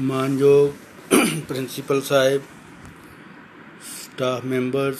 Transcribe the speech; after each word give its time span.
ਮਾਨਯੋਗ 0.00 1.14
ਪ੍ਰਿੰਸੀਪਲ 1.48 2.00
ਸਾਹਿਬ 2.02 2.42
staff 3.82 4.44
members 4.44 4.98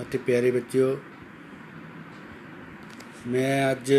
ਅਤੇ 0.00 0.18
ਪਿਆਰੇ 0.18 0.50
ਬੱਚਿਓ, 0.50 0.98
ਮੈਂ 3.26 3.70
ਅੱਜ 3.72 3.92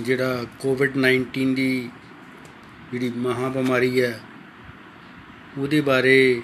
ਜਿਹੜਾ 0.00 0.44
ਕੋਵਿਡ 0.58 0.96
19 0.96 1.54
ਦੀ 1.54 1.90
ਜਿਹੜੀ 2.92 3.10
ਮਹਾ 3.16 3.48
ਬਿਮਾਰੀ 3.48 4.02
ਹੈ, 4.02 4.20
ਉਹਦੇ 5.58 5.80
ਬਾਰੇ 5.80 6.42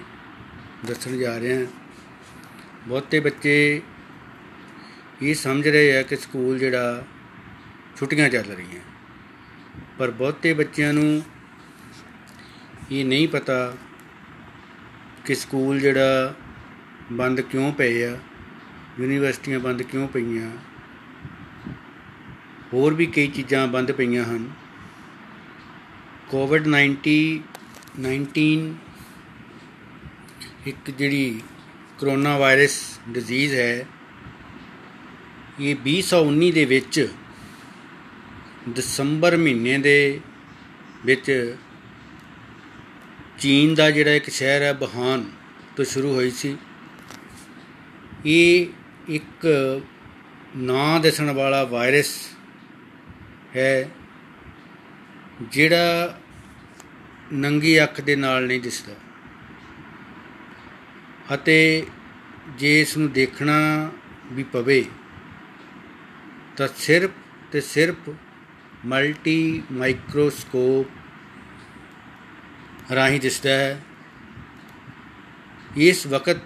ਦੱਸਣ 0.85 1.17
ਜਾ 1.17 1.39
ਰਿਹਾ 1.39 1.65
ਬਹੁਤੇ 2.87 3.19
ਬੱਚੇ 3.19 3.81
ਇਹ 5.21 5.35
ਸਮਝ 5.35 5.67
ਰਹੇ 5.67 5.97
ਆ 5.97 6.01
ਕਿ 6.01 6.15
ਸਕੂਲ 6.15 6.59
ਜਿਹੜਾ 6.59 7.03
ਛੁੱਟੀਆਂ 7.97 8.29
ਚੱਲ 8.29 8.45
ਰਹੀਆਂ। 8.45 8.81
ਪਰ 9.99 10.11
ਬਹੁਤੇ 10.11 10.53
ਬੱਚਿਆਂ 10.53 10.93
ਨੂੰ 10.93 11.21
ਇਹ 12.91 13.05
ਨਹੀਂ 13.05 13.27
ਪਤਾ 13.27 13.77
ਕਿ 15.25 15.35
ਸਕੂਲ 15.35 15.79
ਜਿਹੜਾ 15.79 16.33
ਬੰਦ 17.11 17.41
ਕਿਉਂ 17.41 17.71
ਪਏ 17.73 18.03
ਆ, 18.03 18.17
ਯੂਨੀਵਰਸਿਟੀਆਂ 18.99 19.59
ਬੰਦ 19.59 19.81
ਕਿਉਂ 19.81 20.07
ਪਈਆਂ, 20.07 20.49
ਹੋਰ 22.73 22.93
ਵੀ 22.93 23.05
ਕਈ 23.05 23.27
ਚੀਜ਼ਾਂ 23.27 23.67
ਬੰਦ 23.67 23.91
ਪਈਆਂ 23.91 24.23
ਹਨ। 24.23 24.49
ਕੋਵਿਡ 26.29 26.67
19 26.67 27.15
19 28.01 28.73
ਇੱਕ 30.67 30.91
ਜਿਹੜੀ 30.91 31.41
ਕਰੋਨਾ 31.99 32.37
ਵਾਇਰਸ 32.37 32.79
ਡਿਜ਼ੀਜ਼ 33.09 33.55
ਹੈ, 33.55 33.85
ਇਹ 35.59 35.75
2019 35.83 36.51
ਦੇ 36.51 36.65
ਵਿੱਚ 36.65 37.07
ਦਸੰਬਰ 38.69 39.37
ਮਹੀਨੇ 39.37 39.77
ਦੇ 39.77 40.19
ਵਿੱਚ 41.05 41.55
ਚੀਨ 43.41 43.73
ਦਾ 43.75 43.89
ਜਿਹੜਾ 43.91 44.11
ਇੱਕ 44.11 44.29
ਸ਼ਹਿਰ 44.29 44.61
ਹੈ 44.61 44.73
ਬਹਾਨ 44.73 45.23
ਤੋਂ 45.75 45.85
ਸ਼ੁਰੂ 45.85 46.13
ਹੋਈ 46.13 46.29
ਸੀ। 46.31 46.57
ਇਹ 48.25 48.67
ਇੱਕ 49.09 49.47
ਨਾ 50.57 50.99
ਦਿਸਣ 50.99 51.31
ਵਾਲਾ 51.31 51.63
ਵਾਇਰਸ 51.63 52.13
ਹੈ, 53.55 53.89
ਜਿਹੜਾ 55.41 56.19
ਨੰਗੀ 57.33 57.83
ਅੱਖ 57.83 58.01
ਦੇ 58.01 58.15
ਨਾਲ 58.15 58.47
ਨਹੀਂ 58.47 58.61
ਦਿਸਦਾ। 58.61 58.95
ਅਤੇ 61.33 61.85
ਜੇ 62.57 62.79
ਇਸ 62.81 62.97
ਨੂੰ 62.97 63.11
ਦੇਖਣਾ 63.11 63.59
ਵੀ 64.31 64.43
ਪਵੇ, 64.43 64.83
ਤਾਂ 66.57 66.67
ਸਿਰਫ 66.77 67.11
ਤੇ 67.51 67.61
ਸਿਰਫ 67.61 68.09
ਮਲਟੀ 68.85 69.63
ਮਾਈਕਰੋਸਕੋਪ 69.71 71.00
ਰਾਹੀਂ 72.95 73.19
ਦਿਸਦਾ 73.19 73.49
ਹੈ। 73.49 73.79
ਇਸ 75.79 76.05
ਵਕਤ 76.07 76.37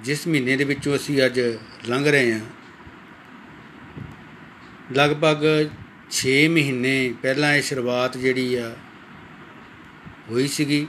ਜਿਸ 0.00 0.26
ਮਹੀਨੇ 0.28 0.56
ਦੇ 0.56 0.64
ਵਿੱਚੋਂ 0.64 0.94
ਅਸੀਂ 0.96 1.24
ਅੱਜ 1.26 1.40
ਲੰਘ 1.88 2.06
ਰਹੇ 2.06 2.32
ਹਾਂ, 2.32 2.40
ਲਗਭਗ 4.92 5.44
6 6.10 6.34
ਮਹੀਨੇ 6.48 6.96
ਪਹਿਲਾਂ 7.22 7.54
ਇਹ 7.54 7.62
ਸ਼ੁਰੂਆਤ 7.62 8.16
ਜਿਹੜੀ 8.16 8.54
ਆ, 8.54 8.74
ਹੋਈ 10.30 10.48
ਸੀਗੀ। 10.48 10.86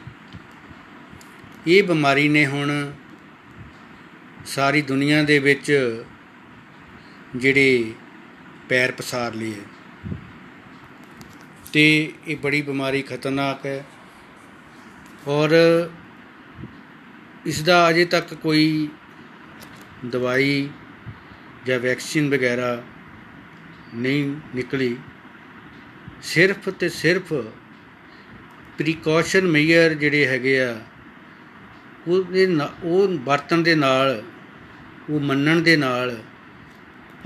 ਇਹ 1.67 1.83
ਬਿਮਾਰੀ 1.83 2.27
ਨੇ 2.29 2.45
ਹੁਣ 2.45 2.71
ਸਾਰੀ 4.45 4.81
ਦੁਨੀਆ 4.81 5.23
ਦੇ 5.23 5.39
ਵਿੱਚ 5.39 5.71
ਜਿਹੜੇ 7.35 7.91
ਪੈਰ 8.69 8.91
ਪਸਾਰ 8.91 9.33
ਲਏ 9.33 9.53
ਤੇ 11.73 11.85
ਇਹ 12.27 12.37
ਬੜੀ 12.37 12.61
ਬਿਮਾਰੀ 12.61 13.01
ਖਤਰਨਾਕ 13.01 13.65
ਹੈ। 13.65 13.83
ਔਰ 15.27 15.53
ਇਸ 17.45 17.61
ਦਾ 17.63 17.77
ਅਜੇ 17.89 18.03
ਤੱਕ 18.05 18.33
ਕੋਈ 18.33 18.87
ਦਵਾਈ 20.05 20.69
ਜਾਂ 21.66 21.79
ਵੈਕਸੀਨ 21.79 22.29
ਵਗੈਰਾ 22.29 22.81
ਨਹੀਂ 23.94 24.35
ਨਿਕਲੀ। 24.55 24.95
ਸਿਰਫ 26.23 26.69
ਤੇ 26.69 26.89
ਸਿਰਫ 26.89 27.33
ਪ੍ਰੀਕਾਸ਼ਨ 28.77 29.47
ਮੇਜਰ 29.47 29.94
ਜਿਹੜੇ 29.94 30.25
ਹੈਗੇ 30.27 30.59
ਆ, 30.61 30.75
ਉਹਦੇ 32.07 32.45
ਉਹ 32.83 33.17
ਵਰਤਣ 33.25 33.61
ਦੇ 33.61 33.75
ਨਾਲ, 33.75 34.21
ਉਹ 35.09 35.19
ਮੰਨਣ 35.19 35.61
ਦੇ 35.61 35.75
ਨਾਲ 35.77 36.17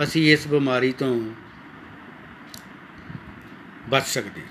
ਅਸੀਂ 0.04 0.32
ਇਸ 0.34 0.48
ਬਿਮਾਰੀ 0.48 0.92
ਤੋਂ 0.92 1.14
ਬਚ 3.90 4.06
ਸਕਦੇ 4.06 4.42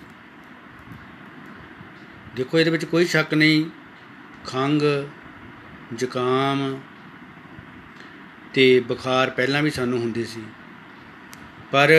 ਦੇਖੋ, 2.38 2.58
ਇਹਦੇ 2.58 2.70
ਵਿੱਚ 2.70 2.84
ਕੋਈ 2.84 3.04
ਸ਼ੱਕ 3.04 3.32
ਨਹੀਂ। 3.34 3.64
ਖੰਗ 4.46 4.82
ਜ਼ੁਕਾਮ 5.94 6.60
ਤੇ 8.54 8.64
ਬੁਖਾਰ 8.80 9.30
ਪਹਿਲਾਂ 9.30 9.62
ਵੀ 9.62 9.70
ਸਾਨੂੰ 9.70 9.98
ਹੁੰਦੇ 10.00 10.24
ਸੀ। 10.24 10.42
ਪਰ 11.72 11.92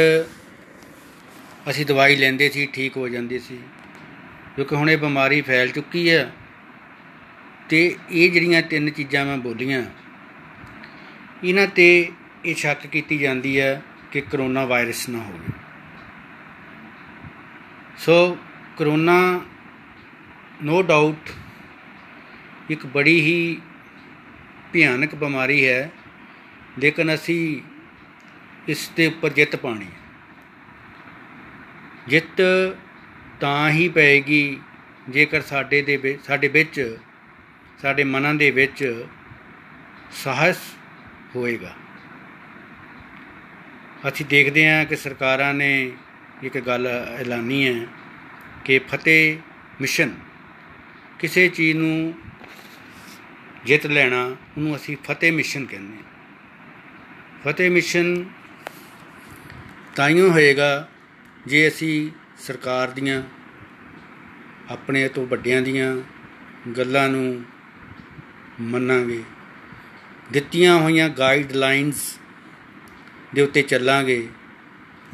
ਅਸੀਂ 1.70 1.86
ਦਵਾਈ 1.86 2.16
ਲੈਂਦੇ 2.16 2.50
ਸੀ, 2.50 2.66
ਠੀਕ 2.66 2.98
ਹੋ 2.98 3.08
ਜਾਂਦੇ 3.10 3.40
ਸੀ। 3.40 3.60
ਕਿਉਂਕਿ 4.56 4.76
ਹੁਣ 4.76 4.90
ਇਹ 4.90 4.98
ਬਿਮਾਰੀ 4.98 5.42
ਫੈਲ 5.42 5.70
ਚੁੱਕੀ 5.70 6.10
ਹੈ 6.10 6.32
ਤੇ 7.70 7.96
ਇਹ 8.12 8.32
ਜਿਹੜੀਆਂ 8.32 8.62
ਤਿੰਨ 8.62 8.90
ਚੀਜ਼ਾਂ 8.90 9.26
ਮੈਂ 9.26 9.38
ਬੋਲੀਆਂ, 9.40 9.84
ਇਹਨਾਂ 11.44 11.68
ਤੇ 11.68 12.12
ਇਹ 12.46 12.56
ਸ਼ੱਕ 12.56 12.88
ਕੀਤੀ 12.88 13.18
ਜਾਂਦੀ 13.18 13.60
ਹੈ 13.60 13.82
ਕਿ 14.12 14.22
ਕਰੋਨਾ 14.22 14.66
ਵਾਇਰਸ 14.66 15.08
ਨਾ 15.10 15.20
ਹੋਵੇ। 15.20 15.52
ਸੋ 17.98 18.38
ਕਰੋਨਾ 18.78 19.20
ਨੋ 20.64 20.82
ਡਾਊਟ 20.82 21.30
ਇੱਕ 22.72 22.86
ਬੜੀ 22.86 23.20
ਹੀ 23.22 23.62
ਭਿਆਨਕ 24.74 25.16
ਬਿਮਾਰੀ 25.16 25.66
ਹੈ, 25.68 25.90
ਲੇਕਿਨ 26.80 27.14
ਅਸੀਂ 27.14 27.62
ਇਸ 28.68 28.90
ਦੇ 28.96 29.06
ਉੱਪਰ 29.08 29.30
ਜਿੱਤ 29.30 29.56
ਪਾਣੀ 29.56 29.88
ਜਿੱਤ 32.08 32.42
ਤਾਂ 33.40 33.70
ਹੀ 33.70 33.88
ਪਏਗੀ 33.90 34.60
ਜੇਕਰ 35.10 35.42
ਸਾਡੇ 35.42 35.82
ਦੇ 35.82 36.18
ਸਾਡੇ 36.24 36.48
ਵਿੱਚ, 36.48 36.98
ਸਾਡੇ 37.82 38.04
ਮਨਾਂ 38.04 38.34
ਦੇ 38.34 38.52
ਵਿੱਚ 38.52 39.06
ਸਾਹਸ 40.24 40.62
ਹੋਏਗਾ। 41.36 41.74
ਅਸੀਂ 44.08 44.26
ਦੇਖਦੇ 44.26 44.70
ਹਾਂ 44.70 44.86
ਕਿ 44.86 44.96
ਸਰਕਾਰਾਂ 44.96 45.54
ਨੇ 45.54 45.72
ਇੱਕ 46.44 46.58
ਗੱਲ 46.60 46.88
ਐਲਾਨੀ 46.88 47.68
ਹੈ 47.68 47.86
ਕਿ 48.66 48.80
ਫਤਿਹ 48.90 49.38
ਮਿਸ਼ਨ 49.82 50.14
ਕਿਸੇ 51.20 51.48
ਚੀਜ਼ 51.48 51.78
ਨੂੰ 51.78 52.14
ਜਿੱਤ 53.66 53.86
ਲੈਣਾ, 53.86 54.24
ਉਹਨੂੰ 54.58 54.76
ਅਸੀਂ 54.76 54.96
ਫਤਿਹ 55.04 55.32
ਮਿਸ਼ਨ 55.32 55.66
ਕਹਿੰਦੇ 55.66 55.98
ਹਾਂ। 55.98 56.04
ਫਤਿਹ 57.44 57.70
ਮਿਸ਼ਨ 57.72 58.26
ਤਾਈਓ 59.96 60.30
ਹੋਏਗਾ 60.32 60.88
ਜੇ 61.48 61.68
ਅਸੀਂ 61.68 62.10
ਸਰਕਾਰ 62.40 62.92
ਦੀਆਂ, 62.92 63.22
ਆਪਣੇ 64.70 65.08
ਤੋਂ 65.08 65.26
ਵੱਡਿਆਂ 65.28 65.62
ਦੀਆਂ 65.62 65.96
ਗੱਲਾਂ 66.78 67.08
ਨੂੰ 67.10 67.44
ਮੰਨਾਂਗੇ, 68.62 69.24
ਦਿੱਤੀਆਂ 70.32 70.78
ਹੋਈਆਂ 70.80 71.10
ਗਾਈਡਲਾਈਨਸ 71.10 72.04
ਦੇ 73.36 73.42
ਉੱਤੇ 73.42 73.62
ਚੱਲਾਂਗੇ, 73.62 74.28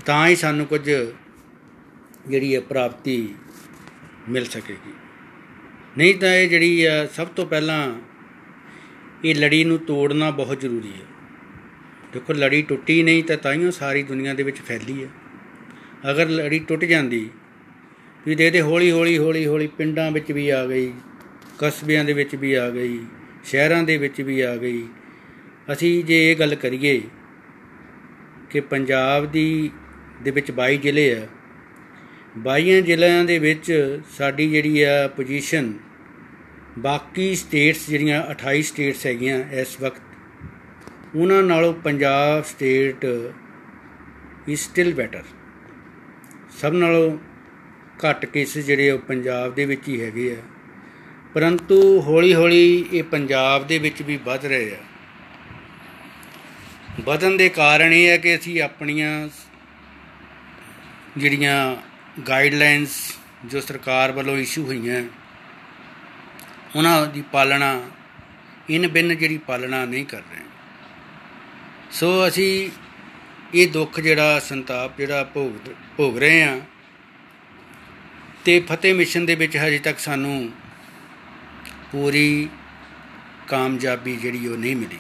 ਤਾਂ 0.06 0.28
ਹੀ 0.28 0.36
ਸਾਨੂੰ 0.36 0.66
ਕੁਝ 0.66 0.82
ਜਿਹੜੀ 0.82 2.56
ਹੈ 2.56 2.60
ਪ੍ਰਾਪਤੀ 2.62 3.36
ਮਿਲ 4.30 4.46
ਸਕੇਗੀ। 4.46 4.94
ਨਹੀਂ 5.98 6.16
ਤਾਂ 6.16 6.34
ਇਹ 6.34 6.50
ਜਿਹੜੀ 6.50 6.86
ਆ, 6.86 7.06
ਸਭ 7.06 7.28
ਤੋਂ 7.28 7.46
ਪਹਿਲਾਂ 7.46 7.94
ਇਹ 9.26 9.36
ਲੜੀ 9.36 9.64
ਨੂੰ 9.64 9.78
ਤੋੜਨਾ 9.80 10.30
ਬਹੁਤ 10.32 10.60
ਜ਼ਰੂਰੀ 10.60 10.92
ਹੈ। 10.92 11.06
ਦੇਖੋ, 12.14 12.34
ਲੜੀ 12.34 12.62
ਟੁੱਟੀ 12.62 13.04
ਨਹੀਂ 13.04 13.24
ਤਾਂ 13.24 13.38
ਤਾਈਓ 13.38 13.72
ਸਾਰੀ 13.72 14.04
ਦੁਨੀਆ 14.04 14.34
ਦੇ 14.34 14.44
ਵਿੱਚ 14.44 14.58
ਫੈਲੀ 14.58 15.04
ਹੈ। 15.04 15.08
ਅਗਰ 16.12 16.30
ਲੜੀ 16.30 16.60
ਟੁੱਟ 16.60 16.86
ਜਾਂਦੀ, 16.86 17.30
ਵੀ 18.28 18.36
ਦੇ 18.36 18.50
ਦੇ 18.50 18.62
ਹੌਲੀ 18.62 18.92
ਹੌਲੀ 18.92 19.18
ਹੌਲੀ 19.18 19.46
ਹੌਲੀ 19.46 19.68
ਪਿੰਡਾਂ 19.68 20.12
ਵਿੱਚ 20.12 20.32
ਵੀ 20.32 20.50
ਆ 20.50 20.66
ਗਈ, 20.66 20.92
ਕਸਬਿਆਂ 21.58 22.04
ਦੇ 22.06 22.14
ਵਿੱਚ 22.14 22.36
ਵੀ 22.36 22.54
ਆ 22.54 22.70
ਗਈ, 22.70 23.00
ਸ਼ਹਿਰਾਂ 23.46 23.84
ਦੇ 23.84 23.98
ਵਿੱਚ 23.98 24.22
ਵੀ 24.22 24.42
ਆ 24.42 24.56
ਗਈ, 24.56 24.84
ਅਸੀਂ 25.72 26.04
ਜੇ 26.04 26.32
ਇਹ 26.32 26.36
ਗੱਲ 26.36 26.56
ਕਰੀਏ 26.56 27.02
ਕਿ 28.50 28.60
ਪੰਜਾਬ 28.60 29.26
ਦੀ, 29.26 29.72
ਦੇ 30.22 30.32
ਵਿੱਚ 30.32 30.52
22 30.52 30.78
ਜ਼ਿਲ੍ਹੇ 30.78 31.16
ਆ 31.16 31.28
22 32.38 32.82
ਜ਼ਿਲ੍ਹਿਆਂ 32.82 33.24
ਦੇ 33.26 33.40
ਵਿੱਚ 33.40 34.00
ਸਾਡੀ 34.18 34.50
ਜਿਹੜੀ 34.50 34.82
ਆ 34.82 35.08
ਪੋਜੀਸ਼ਨ 35.08 35.74
ਬਾਕੀ 36.80 37.36
ਸਟੇਟਸ 37.36 37.88
ਜਿਹੜੀਆਂ 37.90 38.22
28 38.32 38.62
ਸਟੇਟਸ 38.62 39.06
ਹੈਗੀਆਂ 39.06 39.38
ਇਸ 39.52 39.80
ਵਕਤ, 39.82 40.02
ਉਹਨਾਂ 41.16 41.42
ਨਾਲੋਂ 41.44 41.74
Punjab 41.74 42.44
state 42.44 43.06
is 44.48 44.60
still 44.60 44.94
better 44.94 45.24
ਸਭ 46.62 46.74
ਨਾਲੋਂ 46.74 47.18
ਘੱਟ 48.06 48.26
ਕੇਸਿਸ 48.26 48.66
ਜਿਹੜੇ 48.66 48.90
ਉਹ 48.92 49.00
ਪੰਜਾਬ 49.00 49.54
ਦੇ 49.56 49.66
ਵਿੱਚ 49.66 49.88
ਹੀ 49.88 50.02
ਹੈਗੇ 50.02 50.32
ਆ। 50.32 50.42
ਪਰੰਤੂ 51.34 52.02
ਹੌਲੀ-ਹੌਲੀ 52.02 52.86
ਇਹ 52.94 53.04
ਪੰਜਾਬ 53.04 53.68
ਦੇ 53.68 53.78
ਵਿੱਚ 53.78 54.02
ਵੀ 54.02 54.18
ਵੱਧ 54.18 54.46
ਰਹੇ 54.46 54.76
ਆ। 54.76 54.84
ਵਧਣ 57.02 57.38
ਦੇ 57.38 57.50
ਕਾਰਨ 57.50 57.94
ਇਹ 57.94 58.08
ਹੈ 58.08 58.18
ਕਿ 58.18 58.36
ਅਸੀਂ 58.36 58.62
ਆਪਣੀਆਂ 58.62 59.30
ਜਿਹੜੀਆਂ 61.18 61.76
ਗਾਈਡਲਾਈਨਸ 62.22 62.96
ਜੋ 63.46 63.62
ਸਰਕਾਰ 63.62 64.12
ਵੱਲੋਂ 64.12 64.38
ਇਸ਼ੂ 64.38 64.66
ਹੋਈਆਂ 64.66 65.04
ਉਹਨਾਂ 66.76 67.06
ਦੀ 67.08 67.22
ਪਾਲਣਾ, 67.32 67.70
ਇਨ 68.70 68.88
ਬਿਨ 68.88 69.16
ਜਿਹੜੀ 69.18 69.38
ਪਾਲਣਾ 69.38 69.86
ਨਹੀਂ 69.86 70.06
ਕਰ 70.06 70.22
ਰਹੇ। 70.22 70.44
ਸੋ 71.92 72.28
ਅਸੀਂ 72.28 72.70
ਇਹ 73.54 73.68
ਦੁੱਖ 73.68 74.00
ਜਿਹੜਾ, 74.00 74.40
ਸੰਤਾਪ 74.40 74.98
ਜਿਹੜਾ 74.98 75.24
ਭੋਗ 75.24 75.70
ਭੋਗ 75.98 76.18
ਰਹੇ 76.18 76.44
ਆ 76.44 76.60
ਤੇ 78.46 78.60
ਫਤਿਹ 78.60 78.94
ਮਿਸ਼ਨ 78.94 79.26
ਦੇ 79.26 79.36
ਵਿੱਚ 79.36 79.58
ਹਜੇ 79.58 79.78
ਤੱਕ 79.80 80.00
ਸਾਨੂੰ 80.00 80.50
ਪੂਰੀ 81.92 82.50
ਕਾਮਯਾਬੀ 83.48 84.16
ਜਿਹੜੀ 84.16 84.48
ਉਹ 84.48 84.58
ਨਹੀਂ 84.58 84.76
ਮਿਲੀ। 84.76 85.00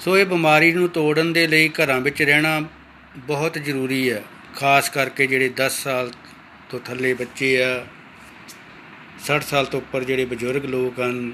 ਸੋ 0.00 0.16
ਇਹ 0.18 0.26
ਬਿਮਾਰੀ 0.26 0.72
ਨੂੰ 0.72 0.88
ਤੋੜਨ 0.88 1.32
ਦੇ 1.32 1.46
ਲਈ 1.46 1.68
ਘਰਾਂ 1.68 2.00
ਵਿੱਚ 2.00 2.22
ਰਹਿਣਾ 2.22 2.60
ਬਹੁਤ 3.16 3.58
ਜ਼ਰੂਰੀ 3.58 4.10
ਹੈ, 4.12 4.22
ਖਾਸ 4.56 4.90
ਕਰਕੇ 4.90 5.26
ਜਿਹੜੇ 5.26 5.48
10 5.56 5.82
ਸਾਲ 5.82 6.10
ਤੋਂ 6.70 6.80
ਥੱਲੇ 6.80 7.14
ਬੱਚੇ 7.14 7.62
ਆ 7.62 7.84
60 9.22 9.44
ਸਾਲ 9.46 9.66
ਤੋਂ 9.66 9.80
ਉੱਪਰ 9.80 10.04
ਜਿਹੜੇ 10.04 10.24
ਬਜ਼ੁਰਗ 10.24 10.64
ਲੋਕ 10.66 11.00
ਹਨ, 11.00 11.32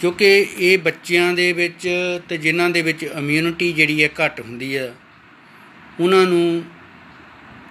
ਕਿਉਂਕਿ 0.00 0.26
ਇਹ 0.58 0.78
ਬੱਚਿਆਂ 0.78 1.32
ਦੇ 1.34 1.52
ਵਿੱਚ 1.52 1.88
ਤੇ 2.28 2.36
ਜਿਨ੍ਹਾਂ 2.38 2.68
ਦੇ 2.70 2.82
ਵਿੱਚ 2.82 3.02
ਇਮਿਊਨਿਟੀ 3.04 3.72
ਜਿਹੜੀ 3.72 4.02
ਹੈ 4.02 4.08
ਘੱਟ 4.20 4.40
ਹੁੰਦੀ 4.40 4.76
ਹੈ, 4.76 4.94
ਉਹਨਾਂ 6.00 6.24
ਨੂੰ 6.26 6.64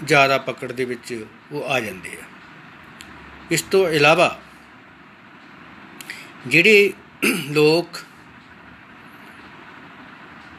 ਜ਼ਿਆਦਾ 0.03 0.37
ਪਕੜ 0.37 0.71
ਦੇ 0.71 0.85
ਵਿੱਚ 0.85 1.13
ਉਹ 1.51 1.63
ਆ 1.65 1.79
ਜਾਂਦੇ 1.79 2.09
ਆ। 2.13 2.25
ਇਸ 3.51 3.61
ਤੋਂ 3.61 3.87
ਇਲਾਵਾ 3.89 4.39
ਜਿਹੜੇ 6.47 6.91
ਲੋਕ 7.51 7.99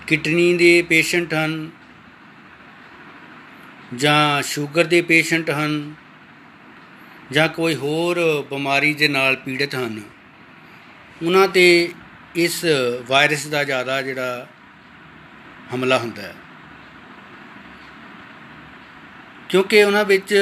ਕਿਡਨੀ 0.06 0.54
ਦੇ 0.56 0.70
ਪੇਸ਼ੈਂਟ 0.82 1.34
ਹਨ 1.34 1.70
ਜਾਂ 3.94 4.42
ਸ਼ੂਗਰ 4.42 4.84
ਦੇ 4.84 5.00
ਪੇਸ਼ੈਂਟ 5.02 5.50
ਹਨ 5.50 5.94
ਜਾਂ 7.32 7.48
ਕੋਈ 7.48 7.74
ਹੋਰ 7.74 8.46
ਬਿਮਾਰੀ 8.50 8.94
ਦੇ 8.94 9.08
ਨਾਲ 9.08 9.36
ਪੀੜਤ 9.36 9.74
ਹਨ। 9.74 10.02
ਉਹਨਾਂ 11.26 11.48
ਤੇ 11.48 11.92
ਇਸ 12.36 12.64
ਵਾਇਰਸ 13.06 13.46
ਦਾ 13.46 13.64
ਜ਼ਿਆਦਾ 13.64 14.02
ਜਿਹੜਾ 14.02 14.46
ਹਮਲਾ 15.74 15.98
ਹੁੰਦਾ 15.98 16.22
ਹੈ। 16.22 16.34
ਕਿਉਂਕਿ 19.48 19.84
ਉਹਨਾਂ 19.84 20.04
ਵਿੱਚ 20.04 20.34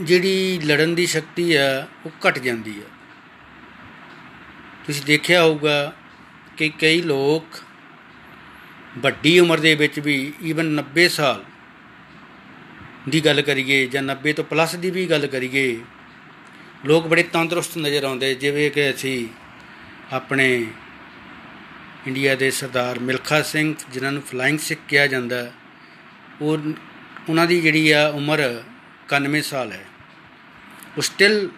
ਜਿਹੜੀ 0.00 0.60
ਲੜਨ 0.64 0.94
ਦੀ 0.94 1.06
ਸ਼ਕਤੀ 1.06 1.56
ਹੈ, 1.56 1.88
ਉਹ 2.06 2.10
ਘਟ 2.28 2.38
ਜਾਂਦੀ 2.38 2.82
ਹੈ। 2.82 2.86
ਤੁਸੀਂ 4.86 5.02
ਦੇਖਿਆ 5.04 5.42
ਹੋਊਗਾ 5.42 5.92
ਕਿ 6.56 6.68
ਕਈ 6.68 7.02
ਲੋਕ 7.02 7.58
ਵੱਡੀ 8.98 9.40
ਉਮਰ 9.40 9.60
ਦੇ 9.60 9.74
ਵਿੱਚ 9.74 10.00
ਵੀ 10.00 10.32
ਈਵਨ 10.42 10.66
90 10.66 11.08
ਸਾਲ 11.08 11.44
ਦੀ 13.08 13.24
ਗੱਲ 13.24 13.42
ਕਰੀਏ 13.42 13.86
ਜਾਂ 13.86 14.02
90 14.02 14.32
ਤੋਂ 14.32 14.44
ਪਲੱਸ 14.44 14.74
ਦੀ 14.74 14.90
ਵੀ 14.90 15.06
ਗੱਲ 15.06 15.26
ਕਰੀਏ, 15.26 15.80
ਲੋਕ 16.84 17.06
ਬੜੇ 17.06 17.22
ਤੰਦਰੁਸਤ 17.22 17.78
ਨਜ਼ਰ 17.78 18.04
ਆਉਂਦੇ 18.04 18.34
ਜਿਵੇਂ 18.34 18.70
ਕਿ 18.70 18.90
ਅਸੀਂ 18.90 19.28
ਆਪਣੇ 20.12 20.66
ਇੰਡੀਆ 22.06 22.34
ਦੇ 22.34 22.50
ਸਰਦਾਰ 22.50 22.98
ਮਿਲਖਾ 22.98 23.42
ਸਿੰਘ, 23.42 23.74
ਜਿਨ੍ਹਾਂ 23.90 24.12
ਨੂੰ 24.12 24.22
ਫਲਾਈਂਗ 24.22 24.58
ਸਿੱਖ 24.58 24.80
ਕਿਹਾ 24.88 25.06
ਜਾਂਦਾ 25.06 25.52
ਉਹ 26.40 26.58
ਉਹਨਾਂ 27.28 27.46
ਦੀ 27.46 27.60
ਜਿਹੜੀ 27.60 27.90
ਆ 27.90 28.08
ਉਮਰ 28.08 28.62
91 29.08 29.42
ਸਾਲ 29.42 29.72
ਹੈ। 29.72 29.84
ਉਹ 30.96 31.02
ਸਟਿਲ 31.02 31.48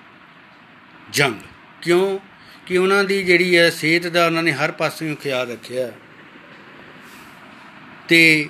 ਜੰਗ 1.12 1.34
ਕਿਉਂ? 1.82 2.18
ਕਿ 2.66 2.78
ਉਹਨਾਂ 2.78 3.04
ਦੀ 3.04 3.24
ਜਿਹੜੀ 3.24 3.56
ਹੈ 3.56 3.70
ਸਿਹਤ 3.70 4.06
ਦਾ 4.06 4.26
ਉਹਨਾਂ 4.26 4.42
ਨੇ 4.42 4.52
ਹਰ 4.52 4.72
ਪਾਸਿਓਂ 4.72 5.16
ਖਿਆਲ 5.16 5.50
ਰੱਖਿਆ। 5.50 5.92
ਤੇ 8.08 8.48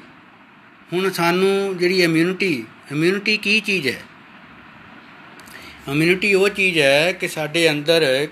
ਹੁਣ 0.92 1.10
ਸਾਨੂੰ 1.10 1.78
ਜਿਹੜੀ 1.78 2.02
ਇਮਿਊਨਿਟੀ 2.02 2.66
ਇਮਿਊਨਿਟੀ 2.92 3.36
ਕੀ 3.36 3.60
ਚੀਜ਼ 3.60 3.86
ਹੈ? 3.88 4.00
ਇਮਿਊਨਿਟੀ 5.88 6.34
ਉਹ 6.34 6.48
ਚੀਜ਼ 6.48 6.78
ਹੈ 6.78 7.12
ਕਿ 7.12 7.28
ਸਾਡੇ 7.28 7.70
ਅੰਦਰ 7.70 8.28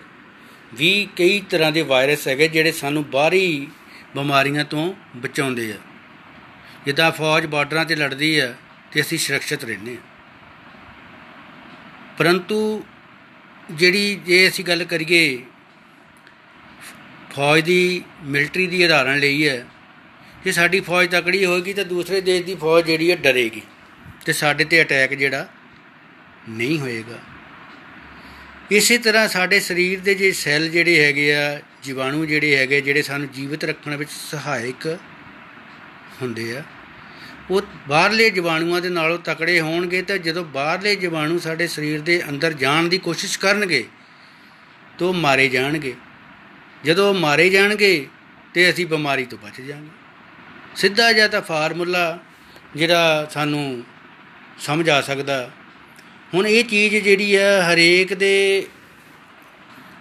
ਵੀ 0.75 1.09
ਕਈ 1.17 1.41
ਤਰ੍ਹਾਂ 1.41 1.73
ਦੇ 1.73 1.83
ਵਾਇਰਸ 1.83 2.29
ਹੈਗੇ 2.29 2.49
ਜਿਹੜੇ 2.49 2.73
ਸਾਨੂੰ 2.73 3.05
ਬਾਹਰੀ 3.11 3.69
ਬਿਮਾਰੀਆਂ 4.15 4.65
ਤੋਂ 4.65 4.93
ਬਚਾਉਂਦੇ 5.17 5.71
ਆ। 5.73 5.77
ਜਿੱਦਾਂ 6.87 7.11
ਫੌਜ 7.13 7.47
ਬਾਰਡਰਾਂ 7.47 7.85
ਤੇ 7.85 7.97
ਲੜਦੀ 7.97 8.39
ਆ 8.39 8.53
ਤੇ 8.93 9.01
ਅਸੀਂ 9.01 9.19
ਸੁਰੱਖਿਅਤ 9.19 9.65
ਰਹਿੰਦੇ 9.65 9.93
ਆ। 9.93 10.01
ਪਰੰਤੂ 12.19 12.85
ਜਿਹੜੀ 13.71 14.15
ਜੇ 14.27 14.49
ਅਸੀਂ 14.49 14.65
ਗੱਲ 14.65 14.85
ਕਰੀਏ, 14.85 15.43
ਫੌਜ 17.35 17.61
ਦੀ 17.61 18.03
ਮਿਲਟਰੀ 18.25 18.67
ਦੀ 18.67 18.85
ਉਦਾਹਰਣ 18.85 19.19
ਲਈ 19.19 19.49
ਹੈ, 19.49 19.65
ਜੇ 20.45 20.53
ਸਾਡੀ 20.53 20.81
ਫੌਜ 20.81 21.11
ਤਕੜੀ 21.11 21.45
ਹੋਏਗੀ 21.45 21.73
ਤਾਂ 21.73 21.85
ਦੂਸਰੇ 21.85 22.21
ਦੇਸ਼ 22.21 22.45
ਦੀ 22.45 22.55
ਫੌਜ 22.55 22.87
ਜਿਹੜੀ 22.87 23.11
ਹੈ 23.11 23.17
ਡਰੇਗੀ। 23.17 23.63
ਤੇ 24.25 24.33
ਸਾਡੇ 24.33 24.65
ਤੇ 24.65 24.83
ਅਟੈਕ 24.83 25.15
ਜਿਹੜਾ 25.15 25.47
ਨਹੀਂ 26.49 26.79
ਹੋਏਗਾ। 26.79 27.19
ਇਸੇ 28.71 28.99
ਤਰ੍ਹਾਂ 28.99 29.27
ਸਾਡੇ 29.29 29.61
ਸਰੀਰ 29.61 30.01
ਦੇ 30.01 30.15
ਜੇ 30.15 30.31
ਸੈੱਲ 30.33 30.69
ਜਿਹੜੇ 30.69 31.05
ਹੈਗੇ 31.05 31.35
ਆ, 31.35 31.61
ਜੀਵਾਣੂ 31.83 32.25
ਜਿਹੜੇ 32.27 32.57
ਹੈਗੇ 32.57 32.81
ਜਿਹੜੇ 32.81 33.03
ਸਾਨੂੰ 33.03 33.29
ਜੀਵਿਤ 33.31 33.65
ਰੱਖਣ 33.65 33.97
ਵਿੱਚ 33.97 34.11
ਸਹਾਇਕ 34.11 34.87
ਹੁੰਦੇ 36.23 36.57
ਆ, 36.57 36.63
ਉਹ 37.51 37.63
ਬਾਹਰਲੇ 37.89 38.31
ਜੀਵਾਣੂਆਂ 38.31 38.81
ਦੇ 38.81 38.89
ਨਾਲੋਂ 38.89 39.19
ਤਕੜੇ 39.19 39.61
ਹੋਣਗੇ 39.61 40.03
ਤਾਂ 40.03 40.19
ਜਦੋਂ 40.19 40.45
ਬਾਹਰਲੇ 40.45 40.95
ਜੀਵਾਣੂ 40.97 41.39
ਸਾਡੇ 41.39 41.67
ਸਰੀਰ 41.67 42.01
ਦੇ 42.01 42.23
ਅੰਦਰ 42.29 42.53
ਜਾਣ 42.53 42.89
ਦੀ 42.89 42.99
ਕੋਸ਼ਿਸ਼ 42.99 43.39
ਕਰਨਗੇ 43.39 43.85
ਤਾਂ 44.99 45.13
ਮਾਰੇ 45.13 45.49
ਜਾਣਗੇ। 45.49 45.95
ਜਦੋਂ 46.85 47.13
ਮਾਰੇ 47.15 47.49
ਜਾਣਗੇ 47.51 48.07
ਤੇ 48.55 48.69
ਅਸੀਂ 48.71 48.87
ਬਿਮਾਰੀ 48.87 49.25
ਤੋਂ 49.27 49.39
ਬਚ 49.39 49.61
ਜਾਵਾਂਗੇ। 49.61 49.91
ਸਿੱਧਾ 50.77 51.13
ਜਿਹਾ 51.13 51.29
ਤਾਂ 51.29 51.43
ਫਾਰਮੂਲਾ 51.43 52.19
ਜਿਹੜਾ 52.77 53.27
ਸਾਨੂੰ 53.31 53.83
ਸਮਝ 54.59 54.89
ਆ 54.91 55.01
ਸਕਦਾ। 55.01 55.51
ਹੁਣ 56.35 56.47
ਇਹ 56.47 56.65
ਚੀਜ਼ 56.65 56.97
ਜਿਹੜੀ 56.97 57.37
ਹੈ 57.37 57.63
ਹਰੇਕ 57.63 58.15
ਦੇ 58.15 58.67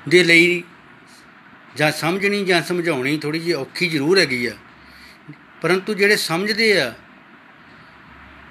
ਦੇ 0.09 0.23
ਲਈ 0.23 0.63
ਜਾਂ 1.75 1.91
ਸਮਝਣੀ 1.91 2.43
ਜਾਂ 2.45 2.61
ਸਮਝਾਉਣੀ 2.61 3.17
ਥੋੜੀ 3.17 3.39
ਜਿਹੀ 3.39 3.53
ਔਖੀ 3.53 3.87
ਜ਼ਰੂਰ 3.87 4.19
ਹੈਗੀ 4.19 4.45
ਆ। 4.45 4.55
ਪਰੰਤੂ 5.61 5.93
ਜਿਹੜੇ 5.93 6.15
ਸਮਝਦੇ 6.15 6.79
ਆ, 6.81 6.93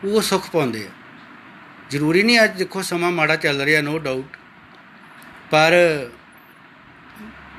ਉਹ 0.05 0.21
ਸੁੱਖ 0.23 0.51
ਪਾਉਂਦੇ 0.51 0.87
ਆ। 0.87 0.91
ਜ਼ਰੂਰੀ 1.91 2.23
ਨਹੀਂ 2.23 2.39
ਅੱਜ 2.45 2.59
ਦੇਖੋ 2.59 2.83
ਸਮਾਂ 2.83 3.11
ਮਾੜਾ 3.11 3.37
ਚੱਲ 3.37 3.61
ਰਿਹਾ 3.61 3.81
ਨੋ 3.83 3.99
ਡਾਊਟ 3.99 4.37
ਪਰ 5.51 5.73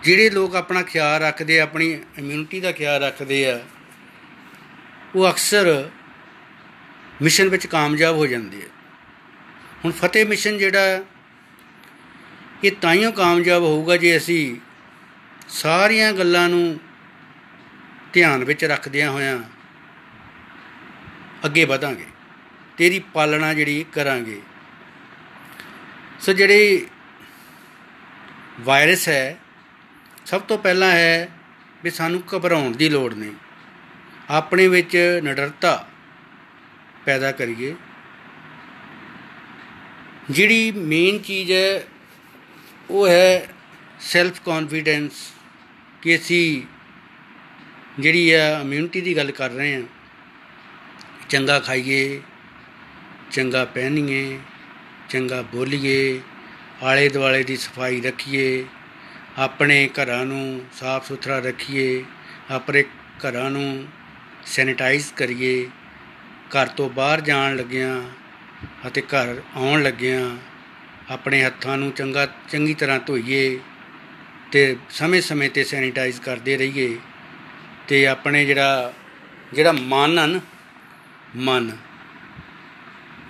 ਜਿਹੜੇ 0.04 0.30
ਲੋਕ 0.30 0.56
ਆਪਣਾ 0.56 0.82
ਖਿਆਲ 0.82 1.22
ਰੱਖਦੇ 1.22 1.60
ਆ, 1.60 1.64
ਆਪਣੀ 1.64 1.92
ਇਮਿਊਨਿਟੀ 2.18 2.60
ਦਾ 2.60 2.72
ਖਿਆਲ 2.72 3.04
ਰੱਖਦੇ 3.04 3.50
ਆ, 3.52 3.60
ਉਹ 5.16 5.30
ਅਕਸਰ 5.30 5.90
ਮਿਸ਼ਨ 7.21 7.50
ਵਿੱਚ 7.50 7.68
ਕਾਮਯਾਬ 7.68 8.15
ਹੋ 8.15 8.25
ਜਾਂਦੇ 8.25 8.57
ਆ 8.57 8.68
ਹੁਣ 9.85 9.92
ਫਤਿਹ 9.92 10.25
ਮਿਸ਼ਨ 10.25 10.57
ਜਿਹੜਾ 10.57 11.04
ਇਹ 12.63 12.71
ਤਾਈਓ 12.71 13.11
ਕਾਮਯਾਬ 13.11 13.63
ਹੋਊਗਾ 13.63 13.97
ਜੇ 13.97 14.18
ਅਸੀਂ 14.18 14.57
ਸਾਰੀਆਂ 15.49 16.13
ਗੱਲਾਂ 16.13 16.49
ਨੂੰ 16.49 16.80
ਧਿਆਨ 18.13 18.44
ਵਿੱਚ 18.44 18.66
ਰੱਖਦਿਆਂ 18.66 19.11
ਹੋਇਆਂ 19.11 19.40
ਅੱਗੇ 21.45 21.66
ਵਧਾਂਗੇ। 21.66 22.06
ਤੇਰੀ 22.78 22.99
ਪਾਲਣਾ 22.99 23.54
ਜਿਹੜੀ 23.54 23.85
ਕਰਾਂਗੇ। 23.94 24.42
ਸੋ 26.19 26.33
ਜਿਹੜੀ 26.33 26.87
ਵਾਇਰਸ 28.59 29.09
ਹੈ, 29.09 29.37
ਸਭ 30.25 30.42
ਤੋਂ 30.42 30.57
ਪਹਿਲਾਂ 30.57 30.92
ਹੈ 30.92 31.30
ਵੀ 31.83 31.90
ਸਾਨੂੰ 31.90 32.23
ਘਬਰਾਉਣ 32.35 32.71
ਦੀ 32.71 32.90
ਲੋੜ 32.90 33.13
ਨਹੀਂ। 33.13 33.31
ਆਪਣੇ 34.30 34.68
ਵਿੱਚ 34.68 35.19
ਨਿਡਰਤਾ 35.23 35.91
ਪੈਦਾ 37.06 37.31
ਕਰੀਏ। 37.31 37.76
ਜਿਹੜੀ 40.30 40.72
ਮੇਨ 40.72 41.20
ਚੀਜ਼ 41.20 41.52
ਹੈ, 41.52 41.84
ਉਹ 42.90 43.08
ਹੈ 43.08 43.48
ਸੈਲਫ 44.00 44.42
ਕੌਨਫੀਡੈਂਸ 44.42 45.12
ਕਿ 46.02 46.16
ਅਸੀਂ 46.16 46.62
ਜਿਹੜੀ 48.02 48.31
ਆ 48.31 48.60
ਇਮਿਊਨਿਟੀ 48.62 49.02
ਦੀ 49.02 49.18
ਗੱਲ 49.18 49.31
ਕਰ 49.31 49.50
ਰਹੇ 49.50 49.76
ਹਾਂ। 49.76 49.81
ਚੰਗਾ 51.30 51.60
ਖਾਈਏ, 51.60 52.22
ਚੰਗਾ 53.31 53.66
ਪਹਿਨੀਏ, 53.66 54.40
ਚੰਗਾ 55.10 55.42
ਬੋਲੀਏ 55.42 56.20
ਆਲੇ 56.84 57.10
ਦੁਆਲੇ 57.10 57.44
ਦੀ 57.44 57.58
ਸਫ਼ਾਈ 57.58 58.02
ਰੱਖੀਏ, 58.02 58.66
ਆਪਣੇ 59.38 59.90
ਘਰਾਂ 59.90 60.26
ਨੂੰ 60.26 60.66
ਸਾਫ਼ 60.74 61.08
ਸੁਥਰਾ 61.08 61.40
ਰੱਖੀਏ, 61.40 62.04
ਆਪਣੇ 62.52 62.84
ਘਰਾਂ 62.84 63.52
ਨੂੰ 63.52 63.88
ਸੈਨੀਟਾਈਜ਼ 64.46 65.14
ਕਰੀਏ। 65.14 65.70
ਘਰ 66.56 66.68
ਤੋਂ 66.68 66.90
ਬਾਹਰ 66.90 67.22
ਜਾਣ 67.22 67.56
ਲੱਗਿਆਂ 67.56 68.02
ਅਤੇ 68.88 69.02
ਘਰ 69.02 69.42
ਆਉਣ 69.56 69.84
ਲੱਗਿਆਂ 69.84 70.38
ਆਪਣੇ 71.10 71.44
ਹੱਥਾਂ 71.44 71.78
ਨੂੰ 71.78 71.92
ਚੰਗਾ, 71.92 72.26
ਚੰਗੀ 72.26 72.74
ਤਰ੍ਹਾਂ 72.74 73.00
ਧੋਈਏ 73.00 73.60
ਤੇ 74.52 74.76
ਸਮੇਂ-ਸਮੇਂ 74.90 75.50
ਤੇ 75.50 75.64
ਸੈਨੀਟਾਈਜ਼ 75.64 76.22
ਕਰਦੇ 76.22 76.58
ਰਹੀਏ 76.58 76.98
ਤੇ 77.88 78.08
ਆਪਣੇ 78.08 78.46
ਜਿਹੜਾ 78.46 78.94
ਜਿਹੜਾ 79.54 79.72
ਮਨ 79.72 80.20
ਹਨ 80.20 80.40
ਮਨ। 81.36 81.78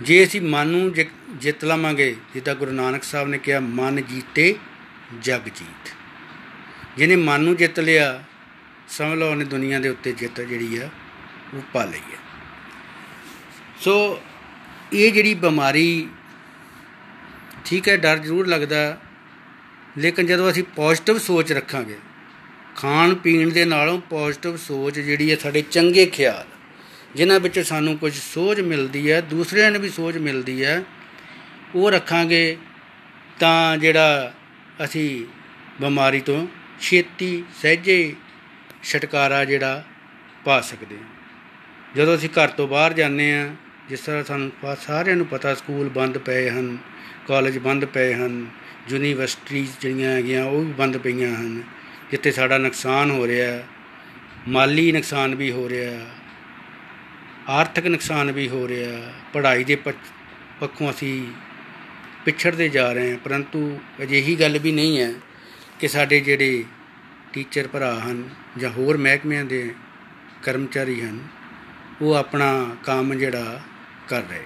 ਜੇ 0.02 0.24
ਅਸੀਂ 0.24 0.42
ਮਨ 0.42 0.68
ਨੂੰ 0.68 0.94
ਜਿੱਤ 1.40 1.66
ਲਵਾਂਗੇ, 1.66 2.16
ਜਿੱਦਾਂ 2.34 2.56
ਗੁਰੂ 2.56 2.72
ਨਾਨਕ 2.72 3.04
ਸਾਹਿਬ 3.04 3.28
ਨੇ 3.28 3.38
ਕਿਹਾ, 3.38 3.60
ਮਨ 3.60 4.02
ਜੀਤੇ, 4.02 4.56
ਜਗ 5.22 5.50
ਜੀਤ। 5.56 5.92
ਜਿਹਨੇ 6.98 7.16
ਮਨ 7.16 7.42
ਨੂੰ 7.42 7.56
ਜਿੱਤ 7.56 7.80
ਲਿਆ, 7.80 8.24
ਸਮਝ 8.90 9.18
ਲਓ 9.20 9.32
ਉਹਨੇ 9.32 9.46
ਦੁਨੀਆ 9.46 9.80
ਦੇ 9.80 9.90
ਉੱਤੇ 9.90 10.12
ਜਿੱਤ 10.12 10.42
ਜਿਹੜੀ 10.42 10.78
ਆ, 10.78 10.90
ਉਹ 11.54 11.62
ਪਾ 11.74 11.86
ਲਈ 11.86 12.00
ਹੈ 12.00 12.21
ਸੋ 13.82 14.20
ਇਹ 14.94 15.12
ਜਿਹੜੀ 15.12 15.34
ਬਿਮਾਰੀ, 15.34 16.08
ਠੀਕ 17.66 17.88
ਹੈ, 17.90 17.96
ਡਰ 17.98 18.18
ਜ਼ਰੂਰ 18.18 18.48
ਲੱਗਦਾ, 18.48 18.98
ਲੇਕਿਨ 19.98 20.26
ਜਦੋਂ 20.26 20.50
ਅਸੀਂ 20.52 20.64
ਪੋਜ਼ਿਟਿਵ 20.76 21.18
ਸੋਚ 21.18 21.52
ਰੱਖਾਂਗੇ, 21.52 21.98
ਖਾਣ 22.76 23.14
ਪੀਣ 23.16 23.50
ਦੇ 23.50 23.64
ਨਾਲੋਂ 23.66 24.00
ਪੋਜ਼ਿਟਿਵ 24.10 24.58
ਸੋਚ 24.58 25.00
ਜਿਹੜੀ 25.00 25.30
ਹੈ 25.32 25.36
ਸਾਡੇ 25.36 25.62
ਚੰਗੇ 25.62 26.06
ਖਿਆਲ, 26.06 26.46
ਜਿਨ੍ਹਾਂ 27.16 27.40
ਵਿੱਚ 27.40 27.60
ਸਾਨੂੰ 27.60 27.98
ਕੁਝ 27.98 28.14
ਸੋਚ 28.14 28.60
ਮਿਲਦੀ 28.62 29.12
ਹੈ, 29.12 29.22
ਦੂਸਰਿਆਂ 29.22 29.72
ਨੂੰ 29.72 29.82
ਵੀ 29.82 29.90
ਸੋਚ 29.90 30.18
ਮਿਲਦੀ 30.18 30.64
ਹੈ, 30.64 30.84
ਉਹ 31.76 31.92
ਰੱਖਾਂਗੇ 31.92 32.58
ਤਾਂ 33.40 33.78
ਜਿਹੜਾ 33.78 34.34
ਅਸੀਂ 34.84 35.26
ਬਿਮਾਰੀ 35.82 36.22
ਤੋਂ 36.22 36.46
ਛੇਤੀ, 36.82 37.44
ਸਹਿਜੇ 37.62 38.14
ਛਟਕਾਰਾ 38.84 39.44
ਜਿਹੜਾ 39.46 39.84
ਪਾ 40.46 40.62
ਸਕਦੇ 40.62 40.96
ਹਾਂ। 40.96 41.10
ਜਦੋਂ 41.96 42.16
ਅਸੀਂ 42.16 42.30
ਘਰ 42.30 42.48
ਤੋਂ 42.48 42.68
ਬਾਹਰ 42.68 42.94
ਜਾਂਦੇ 42.94 43.32
ਹਾਂ 43.34 43.50
ਜਿਸ 43.90 44.00
ਤਰ੍ਹਾਂ 44.00 44.24
ਸਾਨੂੰ 44.24 44.76
ਸਾਰਿਆਂ 44.82 45.16
ਨੂੰ 45.16 45.26
ਪਤਾ 45.26 45.54
ਸਕੂਲ 45.54 45.90
ਬੰਦ 45.90 46.18
ਪਏ 46.18 46.50
ਹਨ, 46.50 46.78
ਕਾਲਜ 47.28 47.58
ਬੰਦ 47.58 47.86
ਪਏ 47.86 48.14
ਹਨ 48.14 48.46
ਯੂਨੀਵਰਸਿਟੀਆਂ 48.90 49.66
ਜਿਹੜੀਆਂ 49.82 50.12
ਹੈਗੀਆਂ 50.12 50.44
ਉਹ 50.46 50.62
ਵੀ 50.62 50.72
ਬੰਦ 50.74 50.98
ਪਈਆਂ 50.98 51.36
ਹਨ, 51.36 51.62
ਜਿੱਥੇ 52.12 52.32
ਸਾਡਾ 52.32 52.58
ਨੁਕਸਾਨ 52.58 53.12
ਹੋ 53.12 53.28
ਰਿਹਾ 53.28 53.62
ਮਾਲੀ 54.48 54.92
ਨੁਕਸਾਨ 54.92 55.36
ਵੀ 55.36 55.52
ਹੋ 55.52 55.68
ਰਿਹਾ 55.70 56.00
ਆਰਥਿਕ 57.50 57.88
ਨੁਕਸਾਨ 57.88 58.32
ਵੀ 58.32 58.48
ਹੋ 58.50 58.68
ਰਿਹਾ 58.68 59.00
ਪੜ੍ਹਾਈ 59.34 59.64
ਦੇ 59.64 59.76
ਪੱਖੋਂ 59.76 60.90
ਅਸੀਂ 60.90 61.14
ਪਿਛੜਦੇ 62.26 62.68
ਜਾ 62.70 62.92
ਰਹੇ 62.94 63.12
ਹਾਂ, 63.12 63.18
ਪਰੰਤੂ 63.18 63.80
ਅਜਿਹੀ 64.04 64.36
ਗੱਲ 64.40 64.58
ਵੀ 64.60 64.72
ਨਹੀਂ 64.72 65.00
ਹੈ 65.00 65.12
ਕਿ 65.80 65.88
ਸਾਡੇ 65.88 66.20
ਜਿਹੜੇ 66.20 66.64
ਟੀਚਰ 67.34 67.68
ਭਰਾ 67.68 67.94
ਹਨ 68.00 68.24
ਜਾਂ 68.58 68.70
ਹੋਰ 68.70 68.98
ਮਹਿਕਮਿਆਂ 68.98 69.46
ਦੇ 69.46 69.70
ਕਰਮਚਾਰੀ 70.44 71.02
ਹਨ 71.02 71.20
ਉਹ 72.02 72.14
ਆਪਣਾ 72.14 72.76
ਕੰਮ 72.84 73.14
ਜਿਹੜਾ 73.14 73.62
ਕਰ 74.08 74.22
ਰਹੇ। 74.22 74.44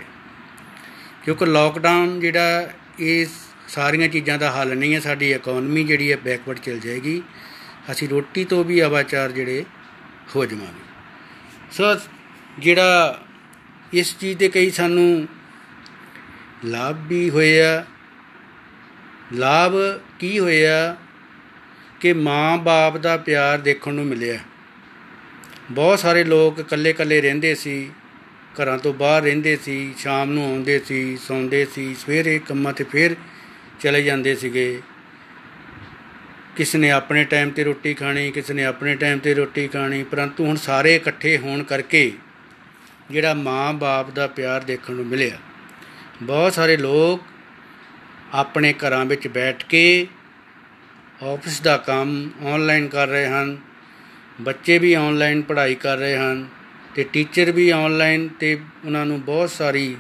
ਕਿਉਂਕਿ 1.24 1.46
ਲੋਕਡਾਊਨ 1.46 2.20
ਜਿਹੜਾ 2.20 2.70
ਇਹ 3.00 3.26
ਸਾਰੀਆਂ 3.68 4.10
ਚੀਜ਼ਾਂ 4.10 4.38
ਦਾ 4.38 4.52
ਹੱਲ 4.52 4.78
ਨਹੀਂ 4.78 4.96
ਹੈ, 4.96 5.00
ਸਾਡੀ 5.00 5.32
ਇਕਨੋਮੀ 5.32 5.84
ਜਿਹੜੀ 5.84 6.12
ਹੈ 6.12 6.18
ਬੈਕਵਰਡ 6.18 6.60
ਚਲ 6.60 6.80
ਜਾਏਗੀ। 6.80 7.24
ਅਸੀਂ 7.92 8.10
ਰੋਟੀ 8.10 8.46
ਤੋਂ 8.46 8.64
ਵੀ 8.64 8.80
ਆਵਾਚਾਰ 8.80 9.32
ਜਿਹੜੇ 9.32 9.66
ਹੋ 10.36 10.46
ਜਾਵਾਂਗੇ। 10.46 10.86
ਸੋ 11.72 11.84
ਜਿਹੜਾ 12.60 13.22
ਇਸ 13.94 14.18
ਚੀਜ਼ 14.18 14.40
ਦੇ 14.40 14.50
ਕਈ 14.50 14.70
ਸਾਨੂੰ 14.70 15.28
ਲਾਭ 16.66 16.98
ਵੀ 17.08 17.30
ਹੋਏ 17.30 17.62
ਆ। 17.62 17.86
ਲਾਭ 19.34 19.72
ਕੀ 20.20 20.40
ਹੋਇਆ 20.40 20.98
ਕਿ 22.00 22.14
ਮਾਂ-ਬਾਪ 22.14 22.98
ਦਾ 22.98 23.18
ਪਿਆਰ 23.18 23.58
ਦੇਖਣ 23.58 23.94
ਨੂੰ 23.94 24.06
ਮਿਲਿਆ। 24.06 24.40
ਬਹੁਤ 25.72 26.00
ਸਾਰੇ 26.00 26.24
ਲੋਕ 26.24 26.60
ਇਕੱਲੇ-ਇਕੱਲੇ 26.60 27.22
ਰਹਿੰਦੇ 27.22 27.56
ਸੀ, 27.56 27.92
ਘਰਾਂ 28.44 28.78
ਤੋਂ 28.78 28.94
ਬਾਹਰ 28.94 29.22
ਰਹਿੰਦੇ 29.22 29.56
ਸੀ, 29.56 29.94
ਸ਼ਾਮ 29.98 30.32
ਨੂੰ 30.32 30.46
ਆਉਂਦੇ 30.46 30.80
ਸੀ, 30.80 31.18
ਸੌਂਦੇ 31.18 31.66
ਸੀ, 31.66 31.96
ਸਵੇਰੇ 31.96 32.40
ਕੰਮਾਂ 32.40 32.74
ਤੇ 32.74 32.84
ਫੇਰ 32.84 33.16
ਚਲੇ 33.80 34.04
ਜਾਂਦੇ 34.04 34.36
ਸੀਗੇ। 34.36 34.82
ਕਿਸ 36.56 36.76
ਨੇ 36.76 36.92
ਆਪਣੇ 36.92 37.24
ਟਾਈਮ 37.24 37.50
ਤੇ 37.50 37.64
ਰੋਟੀ 37.64 37.94
ਖਾਣੀ, 37.94 38.32
ਕਿਸ 38.32 38.52
ਨੇ 38.52 38.66
ਆਪਣੇ 38.66 38.96
ਟਾਈਮ 38.96 39.20
ਤੇ 39.20 39.34
ਰੋਟੀ 39.34 39.68
ਖਾਣੀ, 39.68 40.04
ਪਰੰਤੂ 40.04 40.46
ਹੁਣ 40.46 40.56
ਸਾਰੇ 40.56 40.96
ਇਕੱਠੇ 40.96 41.38
ਹੋਣ 41.38 41.64
ਕਰਕੇ 41.64 42.14
ਜਿਹੜਾ 43.12 43.34
ਮਾਂ-ਬਾਪ 43.34 44.12
ਦਾ 44.12 44.28
ਪਿਆਰ 44.28 44.62
ਦੇਖਣ 44.62 44.94
ਨੂੰ 44.94 45.06
ਮਿਲਿਆ। 45.06 45.38
ਬਹੁਤ 46.22 46.54
ਸਾਰੇ 46.54 46.78
ਲੋਕ 46.78 47.22
ਆਪਣੇ 48.34 48.74
ਘਰਾਂ 48.74 49.06
ਵਿੱਚ 49.06 49.28
ਬੈਠ 49.28 49.66
ਕੇ 49.66 50.08
ਆਫਿਸ 51.24 51.62
ਦਾ 51.62 51.78
ਕੰਮ 51.78 52.30
ਆਨਲਾਈਨ 52.46 52.88
ਕਰ 52.88 53.08
ਰਹੇ 53.08 53.28
ਹਨ। 53.28 53.58
ਬੱਚੇ 54.42 54.78
ਵੀ 54.78 54.94
ਆਨਲਾਈਨ 54.94 55.42
ਪੜ੍ਹਾਈ 55.42 55.76
ਕਰ 55.76 55.98
ਰਹੇ 55.98 56.18
ਹਨ 56.18 56.48
ਤੇ 56.96 57.04
ਟੀਚਰ 57.04 57.52
ਵੀ 57.52 57.70
ਆਨਲਾਈਨ 57.70 58.28
ਤੇ 58.28 58.58
ਉਹਨਾਂ 58.86 59.06
ਨੂੰ 59.06 59.22
ਬਹੁਤ 59.22 59.50
ਸਾਰੀ 59.50 59.96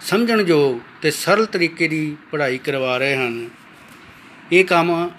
ਸਮਝਣਯੋਗ 0.00 0.80
ਤੇ 1.02 1.10
ਸਰਲ 1.10 1.46
ਤਰੀਕੇ 1.46 1.88
ਦੀ 1.88 2.16
ਪੜ੍ਹਾਈ 2.30 2.58
ਕਰਵਾ 2.58 2.96
ਰਹੇ 2.98 3.16
ਹਨ। 3.16 3.48
ਇਹ 4.52 4.64
ਕੰਮ 4.64 5.10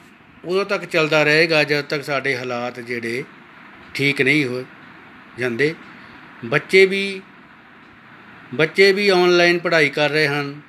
ਉਦੋਂ 0.46 0.66
ਤੱਕ 0.66 0.86
ਚੱਲਦਾ 0.86 1.24
ਰਹੇਗਾ 1.24 1.64
ਜਦ 1.64 1.82
ਤੱਕ 1.82 2.04
ਸਾਡੇ 2.04 2.38
ਹਾਲਾਤ 2.38 2.80
ਜਿਹੜੇ 2.80 3.24
ਠੀਕ 3.94 4.22
ਨਹੀਂ 4.22 4.46
ਹੋ 4.46 4.64
ਜਾਂਦੇ। 5.40 5.74
ਬੱਚੇ 6.46 6.86
ਵੀ 6.86 7.22
ਬੱਚੇ 8.54 8.92
ਵੀ 8.94 9.08
ਆਨਲਾਈਨ 9.10 9.60
ਪੜ੍ਹਾਈ 9.60 9.90
ਕਰ 9.90 10.10
ਰਹੇ 10.10 10.28
ਹਨ। 10.28 10.62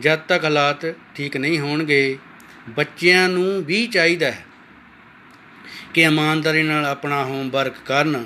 ਜਦ 0.00 0.18
ਤੱਕ 0.18 0.44
ਹਾਲਾਤ 0.44 0.86
ਠੀਕ 1.14 1.36
ਨਹੀਂ 1.36 1.58
ਹੋਣਗੇ, 1.58 2.18
ਬੱਚਿਆਂ 2.70 3.28
ਨੂੰ 3.28 3.64
ਵੀ 3.64 3.86
ਚਾਹੀਦਾ 3.86 4.30
ਹੈ 4.30 4.44
ਕਿ 5.94 6.02
ਇਮਾਨਦਾਰੀ 6.02 6.62
ਨਾਲ 6.62 6.84
ਆਪਣਾ 6.84 7.24
ਹੋਮਵਰਕ 7.24 7.74
ਕਰਨ, 7.86 8.24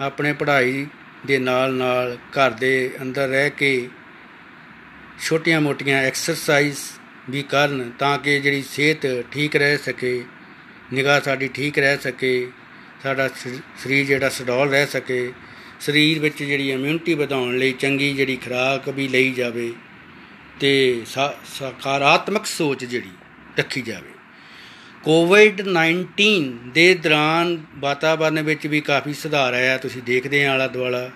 ਆਪਣੇ 0.00 0.32
ਪੜ੍ਹਾਈ 0.32 0.86
ਦੇ 1.26 1.38
ਨਾਲ 1.38 1.72
ਨਾਲ 1.74 2.16
ਘਰ 2.30 2.50
ਦੇ 2.50 2.90
ਅੰਦਰ 3.02 3.28
ਰਹਿ 3.28 3.50
ਕੇ 3.50 3.88
ਛੋਟੀਆਂ-ਮੋਟੀਆਂ 5.22 5.98
ਐਕਸਰਸਾਈਜ਼ 5.98 6.78
ਵੀ 7.30 7.42
ਕਰਨ 7.42 7.90
ਤਾਂ 7.98 8.18
ਕਿ 8.18 8.38
ਜਿਹੜੀ 8.40 8.62
ਸਿਹਤ 8.62 9.06
ਠੀਕ 9.32 9.56
ਰਹਿ 9.56 9.78
ਸਕੇ, 9.78 10.24
ਨਿਗਾਹ 10.92 11.20
ਸਾਡੀ 11.20 11.48
ਠੀਕ 11.48 11.78
ਰਹਿ 11.78 11.98
ਸਕੇ, 11.98 12.50
ਸਾਡਾ 13.02 13.28
ਸਰੀਰ 13.28 14.06
ਜਿਹੜਾ 14.06 14.28
ਸਡੌਲ 14.28 14.70
ਰਹਿ 14.70 14.86
ਸਕੇ, 14.86 15.32
ਸਰੀਰ 15.80 16.18
ਵਿੱਚ 16.18 16.42
ਜਿਹੜੀ 16.42 16.70
ਇਮਿਊਨਿਟੀ 16.70 17.14
ਵਧਾਉਣ 17.14 17.58
ਲਈ 17.58 17.72
ਚੰਗੀ 17.72 18.12
ਜਿਹੜੀ 18.14 18.36
ਖੁਰਾਕ 18.36 18.88
ਵੀ 18.88 19.08
ਲਈ 19.08 19.30
ਜਾਵੇ 19.32 19.72
ਤੇ 20.60 21.02
ਸਕਾਰਾਤਮਕ 21.06 22.46
ਸੋਚ 22.46 22.84
ਜਿਹੜੀ 22.84 23.12
ਰੱਖੀ 23.58 23.82
ਜਾਵੇ। 23.82 24.12
ਕੋਵਿਡ 25.04 25.60
19 25.60 26.52
ਦੇ 26.74 26.94
ਦੌਰਾਨ 26.94 27.58
ਵਾਤਾਵਰਣ 27.76 28.42
ਵਿੱਚ 28.42 28.66
ਵੀ 28.66 28.80
ਕਾਫੀ 28.80 29.12
ਸੁਧਾਰ 29.12 29.54
ਆਇਆ, 29.54 29.76
ਤੁਸੀਂ 29.76 30.02
ਦੇਖਦੇ 30.02 30.44
ਆਂ 30.44 30.54
ਆਲਾ 30.54 30.66
ਦੁਆਲਾ 30.66 31.10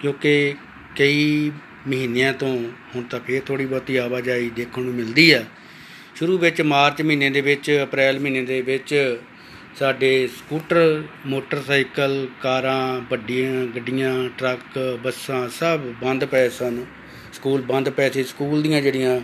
ਕਿਉਂਕਿ 0.00 0.54
ਕਈ 0.96 1.50
ਮਹੀਨਿਆਂ 1.88 2.32
ਤੋਂ 2.32 2.70
ਹੁਣ 2.96 3.02
ਤਾਂ 3.02 3.20
ਫੇਰ 3.20 3.42
ਥੋੜੀ 3.46 3.66
ਬਹੁਤੀ 3.66 3.96
ਆਵਾਜਾਈ 3.96 4.50
ਦੇਖਣ 4.50 4.82
ਨੂੰ 4.82 4.94
ਮਿਲਦੀ 4.94 5.30
ਆ। 5.30 5.44
ਸ਼ੁਰੂ 6.14 6.38
ਵਿੱਚ 6.38 6.62
ਮਾਰਚ 6.62 7.02
ਮਹੀਨੇ 7.02 7.30
ਦੇ 7.30 7.40
ਵਿੱਚ, 7.40 7.80
ਅਪ੍ਰੈਲ 7.82 8.18
ਮਹੀਨੇ 8.20 8.42
ਦੇ 8.42 8.60
ਵਿੱਚ 8.62 9.18
ਸਾਡੇ 9.78 10.28
ਸਕੂਟਰ, 10.38 11.02
ਮੋਟਰਸਾਈਕਲ, 11.26 12.26
ਕਾਰਾਂ, 12.42 13.00
ਵੱਡੀਆਂ 13.10 13.64
ਗੱਡੀਆਂ, 13.66 14.28
ਟਰੱਕ, 14.38 14.98
ਬੱਸਾਂ 15.04 15.48
ਸਭ 15.48 15.80
ਬੰਦ 15.80 16.24
ਪਏ 16.24 16.48
ਸਨ। 16.48 16.84
ਸਕੂਲ 17.32 17.62
ਬੰਦ 17.62 17.90
ਪਏ 17.90 18.10
ਸੀ। 18.10 18.24
ਸਕੂਲ 18.24 18.62
ਦੀਆਂ 18.62 18.82
ਜਿਹੜੀਆਂ 18.82 19.20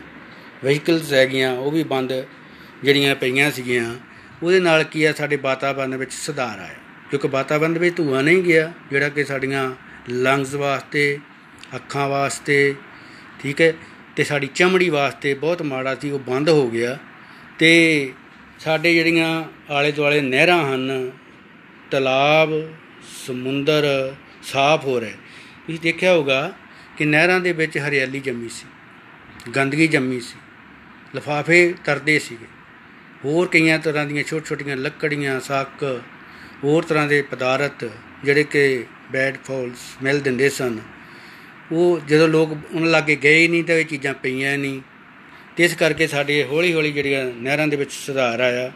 ਵਹੀਕਲਸ 0.65 1.13
ਹੈਗੀਆਂ, 1.13 1.53
ਉਹ 1.53 1.71
ਵੀ 1.71 1.83
ਬੰਦ 1.83 2.13
ਜਿਹੜੀਆਂ 2.85 3.15
ਪਈਆਂ 3.15 3.51
ਸੀਗੀਆਂ, 3.51 3.95
ਉਹਦੇ 4.43 4.61
ਨਾਲ 4.61 4.85
ਕੀ 4.85 5.05
ਆ, 5.05 5.13
ਸਾਡੇ 5.13 5.37
ਵਾਤਾਵਰਣ 5.37 5.97
ਵਿੱਚ 5.97 6.13
ਸੁਧਾਰ 6.13 6.59
ਆਇਆ। 6.59 6.79
ਕਿਉਂਕਿ 7.11 7.29
ਵਾਤਾਵਰਣ 7.29 7.79
ਵਿੱਚ 7.79 7.97
ਧੂਆਂ 7.97 8.23
ਨਹੀਂ 8.23 8.43
ਗਿਆ, 8.43 8.73
ਜਿਹੜਾ 8.91 9.09
ਕਿ 9.09 9.25
ਸਾਡੀਆਂ 9.25 9.75
ਲੰਗਸ 10.09 10.55
ਵਾਸਤੇ, 10.55 11.19
ਅੱਖਾਂ 11.75 12.09
ਵਾਸਤੇ, 12.09 12.75
ਠੀਕ 13.41 13.61
ਹੈ, 13.61 13.73
ਤੇ 14.17 14.25
ਸਾਡੀ 14.25 14.47
ਚਮੜੀ 14.47 14.89
ਵਾਸਤੇ 14.89 15.35
ਬਹੁਤ 15.35 15.63
ਮਾੜਾ 15.63 15.95
ਸੀ, 15.95 16.11
ਉਹ 16.11 16.19
ਬੰਦ 16.19 16.49
ਹੋ 16.49 16.71
ਗਿਆ। 16.71 16.99
ਤੇ 17.59 18.13
ਸਾਡੇ 18.59 18.95
ਜਿਹੜੀਆਂ 18.95 19.45
ਆਲੇ 19.71 19.93
ਦੁਆਲੇ 19.93 20.21
ਨਹਿਰਾਂ 20.21 20.75
ਹਨ, 20.75 21.11
ਤਲਾਬ, 21.91 22.51
ਸਮੁੰਦਰ 23.27 24.15
ਸਾਫ਼ 24.43 24.85
ਹੋ 24.85 25.01
ਰਹੇ। 25.01 25.15
ਤੁਸੀਂ 25.67 25.81
ਦੇਖਿਆ 25.81 26.13
ਹੋਗਾ 26.13 26.53
ਕਿ 26.97 27.05
ਨਹਿਰਾਂ 27.05 27.41
ਦੇ 27.41 27.53
ਵਿੱਚ 27.53 27.79
ਹਰਿਆਲੀ 27.79 28.21
ਜੰਮੀ 28.21 28.49
ਸੀ, 28.49 28.67
ਗੰਦਗੀ 29.53 29.87
ਜੰਮੀ 29.87 30.21
ਸੀ, 30.21 30.39
ਲਫਾਫੇ 31.17 31.75
ਤਰਦੇ 31.85 32.19
ਸੀਗੇ। 32.19 32.54
ਹੋਰ 33.25 33.49
ਕਈਆਂ 33.49 33.79
ਤਰ੍ਹਾਂ 33.79 34.07
ਦੀਆਂ 34.07 34.25
ਛੋਟ-ਛੋਟੀਆਂ 34.25 34.77
ਲੱਕੜੀਆਂ, 34.77 35.41
ਸੱਕ, 35.41 36.03
ਹੋਰ 36.65 36.85
ਤਰ੍ਹਾਂ 36.85 37.07
ਦੇ 37.07 37.23
ਪਦਾਰਥ 37.23 37.85
ਜਿਹੜੇ 38.25 38.45
ਕਿ 38.45 38.85
ਬੈਡ 39.13 39.37
ਫਾਲਸ 39.45 39.77
ਸਮੈਲ 39.77 40.21
ਦਿੰਦੇ 40.21 40.49
ਸਨ। 40.49 40.79
ਉਹ 41.73 42.01
ਜਦੋਂ 42.01 42.29
ਲੋਕ 42.29 42.53
ਉਹਨਾਂ 42.75 42.91
ਲਾਗੇ 42.91 43.17
ਗਏ 43.17 43.49
ਨਹੀਂ 43.49 43.65
ਤਾਂ 43.65 43.75
ਇਹ 43.75 43.85
ਚੀਜ਼ਾਂ 43.85 44.15
ਪਈਆਂ 44.15 44.59
ਨਹੀਂ। 44.59 44.81
ਤੇ 45.57 45.65
ਇਸ 45.65 45.75
ਕਰਕੇ 45.75 46.07
ਸਾਡੇ 46.07 46.45
ਹੌਲੀ 46.45 46.75
ਹੌਲੀ 46.75 46.93
ਜਿਹੜੀਆਂ 46.93 47.25
ਨਹਿਰਾਂ 47.25 47.67
ਦੇ 47.69 47.77
ਵਿੱਚ 47.77 47.93
ਸੁਧਾਰ 47.93 48.41
ਆਇਆ। 48.41 48.73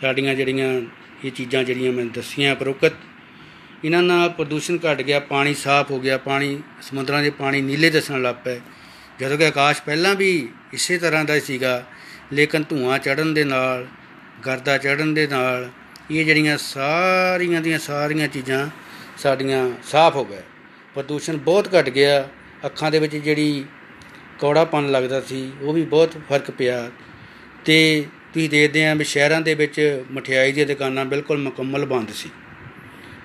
ਸਾਡੀਆਂ 0.00 0.34
ਜਿਹੜੀਆਂ 0.34 0.80
ਇਹ 1.24 1.30
ਚੀਜ਼ਾਂ 1.32 1.64
ਜਿਹੜੀਆਂ 1.64 1.92
ਮੈਂ 1.92 2.04
ਦੱਸੀਆਂ 2.04 2.54
ਪ੍ਰੋਕਤ, 2.54 2.92
ਇਹਨਾਂ 3.84 4.02
ਨਾਲ 4.02 4.28
ਪ੍ਰਦੂਸ਼ਣ 4.28 4.78
ਘਟ 4.78 5.02
ਗਿਆ, 5.02 5.20
ਪਾਣੀ 5.20 5.54
ਸਾਫ਼ 5.54 5.90
ਹੋ 5.90 6.00
ਗਿਆ, 6.00 6.18
ਪਾਣੀ, 6.18 6.62
ਸਮੁੰਦਰਾਂ 6.82 7.22
ਦੇ 7.22 7.30
ਪਾਣੀ 7.30 7.60
ਨੀਲੇ 7.60 7.90
ਦਿਸਣ 7.90 8.22
ਲੱਗ 8.22 8.34
ਪਏ। 8.44 8.60
ਜਦੋਂ 9.20 9.38
ਕਿ 9.38 9.46
ਆਕਾਸ਼ 9.46 9.82
ਪਹਿਲਾਂ 9.82 10.14
ਵੀ 10.14 10.48
ਇਸੇ 10.72 10.98
ਤਰ੍ਹਾਂ 10.98 11.24
ਦਾ 11.24 11.38
ਸੀਗਾ 11.38 11.86
ਲੇਕਿਨ 12.32 12.64
ਧੂਆਂ 12.68 12.98
ਚੜਨ 12.98 13.34
ਦੇ 13.34 13.44
ਨਾਲ, 13.44 13.86
ਗਰਦਾ 14.46 14.78
ਚੜਨ 14.78 15.14
ਦੇ 15.14 15.26
ਨਾਲ, 15.26 15.70
ਇਹ 16.10 16.24
ਜਿਹੜੀਆਂ 16.24 16.58
ਸਾਰੀਆਂ 16.58 17.60
ਦੀਆਂ 17.60 17.78
ਸਾਰੀਆਂ 17.78 18.28
ਚੀਜ਼ਾਂ 18.28 18.68
ਸਾਡੀਆਂ 19.16 19.70
ਸਾਫ਼ 19.82 20.16
ਹੋ 20.16 20.24
ਗਏ। 20.24 20.42
ਪ੍ਰਦੂਸ਼ਣ 20.94 21.36
ਬਹੁਤ 21.36 21.68
ਘਟ 21.68 21.88
ਗਿਆ। 21.88 22.28
ਅੱਖਾਂ 22.64 22.90
ਦੇ 22.90 22.98
ਵਿੱਚ 22.98 23.16
ਜਿਹੜੀ 23.16 23.64
ਕੌੜਾਪਨ 24.38 24.90
ਲੱਗਦਾ 24.90 25.20
ਸੀ, 25.20 25.52
ਉਹ 25.60 25.72
ਵੀ 25.72 25.82
ਬਹੁਤ 25.82 26.12
ਫ਼ਰਕ 26.12 26.50
ਪਿਆ। 26.50 26.90
ਤੇ 27.64 28.04
ਤੁਸੀਂ 28.34 28.50
ਦੇਖਦੇ 28.50 28.86
ਆਂ 28.86 28.96
ਵੀ 28.96 29.04
ਸ਼ਹਿਰਾਂ 29.04 29.40
ਦੇ 29.40 29.54
ਵਿੱਚ 29.54 30.04
ਮਠਿਆਈ 30.10 30.52
ਦੀਆਂ 30.52 30.66
ਦੁਕਾਨਾਂ 30.66 31.04
ਬਿਲਕੁਲ 31.04 31.38
ਮੁਕੰਮਲ 31.38 31.86
ਬੰਦ 31.86 32.08
ਸੀ। 32.08 32.30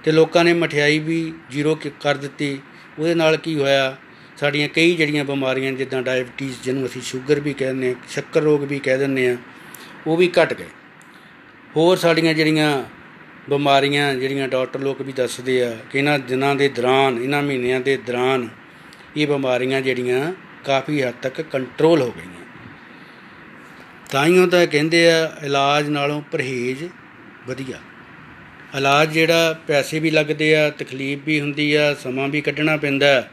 ਤੇ 0.04 0.12
ਲੋਕਾਂ 0.12 0.44
ਨੇ 0.44 0.54
ਮਠਿਆਈ 0.54 1.00
ਵੀ 1.00 1.34
ਜ਼ੀਰੋ 1.52 1.80
ਕਰ 2.02 2.18
ਦਿੱਤੀ। 2.18 2.60
ਉਹਦੇ 3.00 3.16
ਨਾਲ 3.16 3.38
ਕੀ 3.38 3.56
ਹੋਇਆ? 3.56 3.98
ਸਾਡੀਆਂ 4.40 4.68
ਕਈ 4.70 4.96
ਜਿਹੜੀਆਂ 4.96 5.24
ਬਿਮਾਰੀਆਂ 5.26 5.72
ਜਿੱਦਾਂ 5.72 6.02
ਡਾਇਬੀਟੀਜ਼ 6.02 6.56
ਜਿਹਨੂੰ 6.64 6.86
ਅਸੀਂ 6.86 7.02
ਸ਼ੂਗਰ 7.02 7.40
ਵੀ 7.40 7.54
ਕਹਿੰਦੇ 7.54 7.90
ਆ 7.92 7.96
ਸ਼ੱਕਰ 8.10 8.42
ਰੋਗ 8.42 8.64
ਵੀ 8.64 8.80
ਕਹਿ 8.80 8.98
ਦਿੰਦੇ 8.98 9.30
ਆ 9.30 9.38
ਉਹ 10.08 10.18
ਵੀ 10.18 10.32
ਘਟ 10.44 10.54
ਗਏ। 10.54 10.68
ਹੋਰ 11.76 11.98
ਸਾਡੀਆਂ 11.98 12.34
ਜਿਹੜੀਆਂ 12.34 12.84
ਬਿਮਾਰੀਆਂ, 13.50 14.14
ਜਿਹੜੀਆਂ 14.16 14.48
ਡਾਕਟਰ 14.48 14.80
ਲੋਕ 14.80 15.02
ਵੀ 15.02 15.14
ਦੱਸਦੇ 15.14 15.64
ਆ 15.64 15.78
ਕਿ 15.92 15.98
ਇਹਨਾਂ 15.98 16.20
ਦਿਨਾਂ 16.20 16.56
ਦੇ 16.56 16.70
ਦੌਰਾਨ, 16.70 17.18
ਇਹਨਾਂ 17.24 17.42
ਮਹੀਨਿਆਂ 17.44 17.80
ਦੇ 17.80 17.98
ਦੌਰਾਨ 17.98 18.48
ਇਹ 19.18 19.28
ਬਿਮਾਰੀਆਂ 19.28 19.82
ਜਿਹੜੀਆਂ 19.82 20.34
ਕਾਫੀ 20.66 21.02
ਹੱਦ 21.04 21.16
ਤੱਕ 21.22 21.42
ਕੰਟਰੋਲ 21.42 22.02
ਹੋ 22.02 22.12
ਗਈਆਂ। 22.12 22.46
ਤਾਈਓ 24.12 24.46
ਤਾਂ 24.48 24.68
ਕਹਿੰਦੇ 24.68 25.12
ਆ, 25.12 25.32
ਇਲਾਜ 25.44 25.90
ਨਾਲੋਂ 25.90 26.22
ਪਰਹੇਜ਼ 26.22 26.84
ਵਧੀਆ। 27.48 27.80
ਇਲਾਜ 28.78 29.12
ਜਿਹੜਾ 29.12 29.60
ਪੈਸੇ 29.68 30.00
ਵੀ 30.00 30.10
ਲੱਗਦੇ 30.12 30.56
ਆ, 30.56 30.70
ਤਕਲੀਫ 30.70 31.20
ਵੀ 31.26 31.40
ਹੁੰਦੀ 31.42 31.74
ਆ, 31.74 31.94
ਸਮਾਂ 31.94 32.28
ਵੀ 32.28 32.42
ਕੱਢਣਾ 32.42 32.78
ਪੈਂਦਾ। 32.78 33.30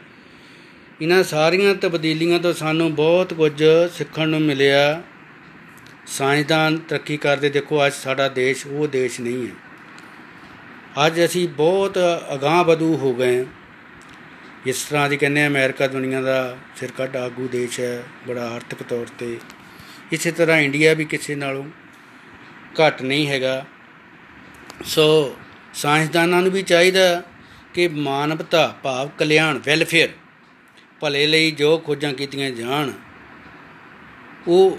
ਇਹਨਾਂ 1.02 1.22
ਸਾਰੀਆਂ 1.24 1.74
ਤਬਦੀਲੀਆਂ 1.74 2.38
ਤੋਂ 2.38 2.52
ਸਾਨੂੰ 2.52 2.94
ਬਹੁਤ 2.94 3.34
ਕੁਝ 3.34 3.62
ਸਿੱਖਣ 3.92 4.28
ਨੂੰ 4.28 4.40
ਮਿਲਿਆ। 4.40 5.02
ਸਾਇੰਸਦਾਨ 6.06 6.76
ਤਰੱਕੀ 6.78 7.16
ਕਰਦੇ 7.16 7.48
ਦੇਖੋ, 7.48 7.86
ਅੱਜ 7.86 7.92
ਸਾਡਾ 7.92 8.28
ਦੇਸ਼ 8.28 8.66
ਉਹ 8.66 8.88
ਦੇਸ਼ 8.88 9.20
ਨਹੀਂ 9.20 9.46
ਹੈ। 9.46 9.52
ਅੱਜ 11.06 11.24
ਅਸੀਂ 11.24 11.48
ਬਹੁਤ 11.48 11.98
ਅਗਾਹ 12.34 12.64
ਵਧੂ 12.64 12.96
ਹੋ 12.96 13.14
ਗਏ 13.14 13.46
ਇਸ 14.66 14.84
ਤਰ੍ਹਾਂ 14.84 15.08
ਦੀ 15.08 15.16
ਕਹਿੰਦੇ 15.16 15.46
ਅਮਰੀਕਾ 15.46 15.86
ਦੁਨੀਆ 15.86 16.20
ਦਾ 16.20 16.56
ਸਿਰਕੱਢ 16.76 17.16
ਆਗੂ 17.16 17.48
ਦੇਸ਼ 17.48 17.80
ਹੈ, 17.80 18.02
ਬੜਾ 18.28 18.48
ਆਰਥਿਕ 18.50 18.82
ਤੌਰ 18.82 19.06
ਤੇ। 19.18 19.36
ਇਸੇ 20.12 20.30
ਤਰ੍ਹਾਂ 20.30 20.58
ਇੰਡੀਆ 20.58 20.94
ਵੀ 20.94 21.04
ਕਿਸੇ 21.04 21.34
ਨਾਲੋਂ 21.34 21.64
ਘੱਟ 22.80 23.02
ਨਹੀਂ 23.02 23.26
ਹੈਗਾ। 23.28 23.64
ਸੋ 24.84 25.36
ਸਾਇੰਸਦਾਨਾਂ 25.74 26.42
ਨੂੰ 26.42 26.52
ਵੀ 26.52 26.62
ਚਾਹੀਦਾ 26.62 27.22
ਕਿ 27.74 27.88
ਮਾਨਵਤਾ, 27.88 28.78
ਭਾਵ 28.82 29.10
ਕਲਿਆਣ, 29.18 29.58
ਵੈਲਫੇਅਰ 29.58 30.08
ਭਲੇ 31.00 31.26
ਲਈ 31.26 31.50
ਜੋ 31.50 31.78
ਖੋਜਾਂ 31.78 32.12
ਕੀਤੀਆਂ 32.12 32.50
ਜਾਣ, 32.50 32.92
ਉਹ 34.48 34.78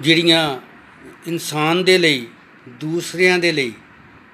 ਜਿਹੜੀਆਂ 0.00 0.60
ਇਨਸਾਨ 1.26 1.84
ਦੇ 1.84 1.98
ਲਈ, 1.98 2.26
ਦੂਸਰਿਆਂ 2.68 3.38
ਦੇ 3.38 3.52
ਲਈ 3.52 3.72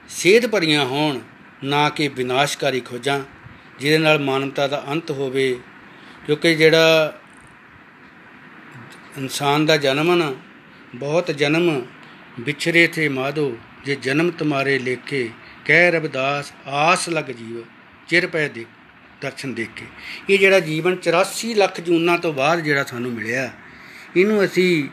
ਸੇਧ 0.08 0.46
ਭਰੀਆਂ 0.46 0.84
ਹੋਣ, 0.84 1.20
ਨਾ 1.64 1.88
ਕਿ 1.88 2.08
ਵਿਨਾਸ਼ਕਾਰੀ 2.08 2.80
ਖੋਜਾਂ, 2.80 3.20
ਜਿਹਦੇ 3.80 3.98
ਨਾਲ 3.98 4.18
ਮਾਨਵਤਾ 4.18 4.66
ਦਾ 4.66 4.84
ਅੰਤ 4.88 5.10
ਹੋਵੇ, 5.10 5.58
ਕਿਉਂਕਿ 6.26 6.54
ਜਿਹੜਾ 6.54 7.18
ਇਨਸਾਨ 9.18 9.66
ਦਾ 9.66 9.76
ਜਨਮ 9.76 10.14
ਨਾ, 10.14 10.32
ਬਹੁਤ 10.94 11.30
ਜਨਮ 11.30 11.82
ਵਿਛਰੇ 12.40 12.86
ਥੇ 12.86 13.08
ਮਾਦੋ 13.08 13.56
ਜੇ 13.84 13.96
ਜਨਮ 13.96 14.30
ਤੁਮਾਰੇ 14.30 14.78
ਲੇਖੇ, 14.78 15.28
ਕਹਿ 15.64 15.90
ਰਬਦਾਸ 15.90 16.52
ਆਸ 16.66 17.08
ਲਗ 17.08 17.30
ਜੀਵ, 17.30 17.62
ਚਿਰ 18.08 18.26
ਪੈ 18.26 18.48
ਦੇ 18.48 18.64
ਦਰਸ਼ਨ 19.22 19.54
ਦੇਖ 19.54 19.68
ਕੇ। 19.76 19.86
ਇਹ 20.30 20.38
ਜਿਹੜਾ 20.38 20.60
ਜੀਵਨ 20.60 20.96
84 20.98 21.54
ਲੱਖ 21.54 21.80
ਜੂਨਾਂ 21.80 22.18
ਤੋਂ 22.18 22.32
ਬਾਅਦ 22.32 22.60
ਜਿਹੜਾ 22.60 22.84
ਸਾਨੂੰ 22.84 23.12
ਮਿਲਿਆ, 23.12 23.50
ਇਹਨੂੰ 24.16 24.44
ਅਸੀਂ, 24.44 24.88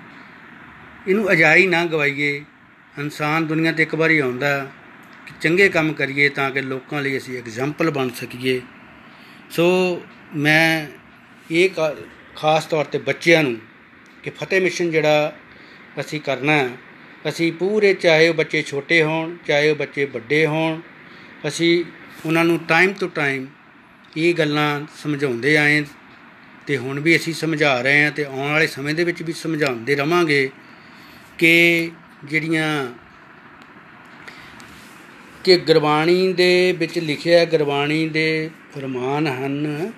ਇਹਨੂੰ 1.08 1.32
ਅਜਾਈ 1.32 1.68
ਨਾ 1.68 1.86
ਗਵਾਈਏ। 1.86 2.44
ਇਨਸਾਨ 3.00 3.46
ਦੁਨੀਆ 3.48 3.72
ਤੇ 3.72 3.84
ਇੱਕ 3.84 3.96
ਵਾਰੀ 3.96 4.18
ਆਉਂਦਾ 4.20 4.58
ਕਿ 5.28 5.34
ਚੰਗੇ 5.42 5.70
ਕੰਮ 5.70 5.92
ਕਰੀਏ 5.94 6.30
ਤਾਂ 6.30 6.50
ਕਿ 6.52 6.62
ਲੋਕਾਂ 6.62 7.02
ਲਈ 7.02 7.18
ਅਸੀਂ 7.18 7.38
ਐਗਜ਼ਾਮਪਲ 7.38 7.90
ਬਣ 7.92 8.10
ਸਕੀਏ। 8.10 8.62
ਸੋ 9.50 9.66
ਮੈਂ 10.36 10.88
ਇਹ 11.52 11.70
ਖਾਸ 12.36 12.66
ਤੌਰ 12.66 12.86
ਤੇ 12.86 13.00
ਬੱਚਿਆਂ 13.00 13.44
ਨੂੰ 13.44 13.58
ਕਿ 14.24 14.30
ਫਤਿਹ 14.30 14.62
ਮਿਸ਼ਨ 14.62 14.92
ਜਿਹੜਾ 14.92 15.36
ਅਸੀਂ 16.00 16.20
ਕਰਨਾ 16.22 16.58
ਅਸੀਂ 17.30 17.52
ਪੂਰੇ 17.54 17.94
ਚਾਹੇ 17.94 18.28
ਉਹ 18.30 18.34
ਬੱਚੇ 18.34 18.62
ਛੋਟੇ 18.62 19.02
ਹੋਣ, 19.04 19.36
ਚਾਹੇ 19.48 19.70
ਉਹ 19.72 19.76
ਬੱਚੇ 19.76 20.06
ਵੱਡੇ 20.06 20.46
ਹੋਣ, 20.46 20.80
ਅਸੀਂ 21.48 21.84
ਉਹਨਾਂ 22.26 22.46
ਨੂੰ 22.46 22.60
ਟਾਈਮ 22.60 22.94
ਟੂ 22.94 23.08
ਟਾਈਮ 23.08 23.46
ਇਹ 24.18 24.34
ਗੱਲਾਂ 24.34 24.82
ਸਮਝਾਉਂਦੇ 25.04 25.58
ਆਏ 25.58 25.84
ਤੇ 26.68 26.78
ਹੁਣ 26.78 27.00
ਵੀ 27.00 27.16
ਅਸੀਂ 27.16 27.34
ਸਮਝਾ 27.34 27.82
ਰਹੇ 27.82 28.04
ਹਾਂ 28.04 28.12
ਤੇ 28.12 28.24
ਆਉਣ 28.24 28.52
ਵਾਲੇ 28.52 28.68
ਸਮੇਂ 28.68 28.94
ਦੇ 28.94 29.04
ਵਿੱਚ 29.04 29.24
ਵੀ 29.24 29.34
ਸਮਝਾਉਂਦੇ 29.34 29.96
ਰਵਾਂਗੇ 29.96 30.50
ਕਿ 31.38 31.92
ਜਿਹੜੀਆਂ 32.26 32.88
ਕਿ 35.44 35.58
ਗੁਰਬਾਣੀ 35.58 36.34
ਦੇ 36.34 36.76
ਵਿੱਚ 36.78 37.00
ਲਿਖਿਆ 37.00 37.46
ਗੁਰਬਾਣੀ 37.46 38.10
ਦੇ 38.10 38.50
ਫਰਮਾਨ 38.76 39.28
ਹਨ, 39.28 39.92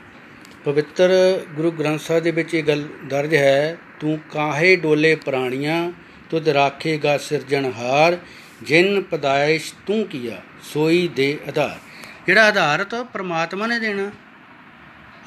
ਪਵਿੱਤਰ 0.66 1.10
ਗੁਰੂ 1.56 1.72
ਗ੍ਰੰਥ 1.72 2.00
ਸਾਹਿਬ 2.00 2.24
ਦੇ 2.24 2.32
ਵਿੱਚ 2.32 2.54
ਇਹ 2.54 2.64
ਗੱਲ 2.64 2.84
ਦਰਜ 3.08 3.36
ਹੈ, 3.36 3.78
ਤੂੰ 4.00 4.20
ਕਾਹੇ 4.32 4.76
ਡੋਲੇ 4.76 5.16
ਪ੍ਰਾਣੀਆਂ, 5.16 5.92
ਤੁਧ 6.30 6.50
ਰਾਖੇਗਾ 6.50 7.18
ਸਿਰਜਣਹਾਰ, 7.18 8.18
ਜਿਨ 8.64 9.02
ਪਦਾਇਸ਼ 9.02 9.74
ਤੂੰ 9.86 10.06
ਕੀਆ, 10.06 10.42
ਸੋਈ 10.64 11.08
ਦੇ 11.08 11.38
ਆਧਾਰ। 11.48 11.80
ਜਿਹੜਾ 12.28 12.48
ਆਧਾਰ 12.48 12.84
ਤਾਂ 12.84 13.04
ਪ੍ਰਮਾਤਮਾ 13.04 13.68
ਨੇ 13.68 13.80
ਦੇਣਾ। 13.80 14.12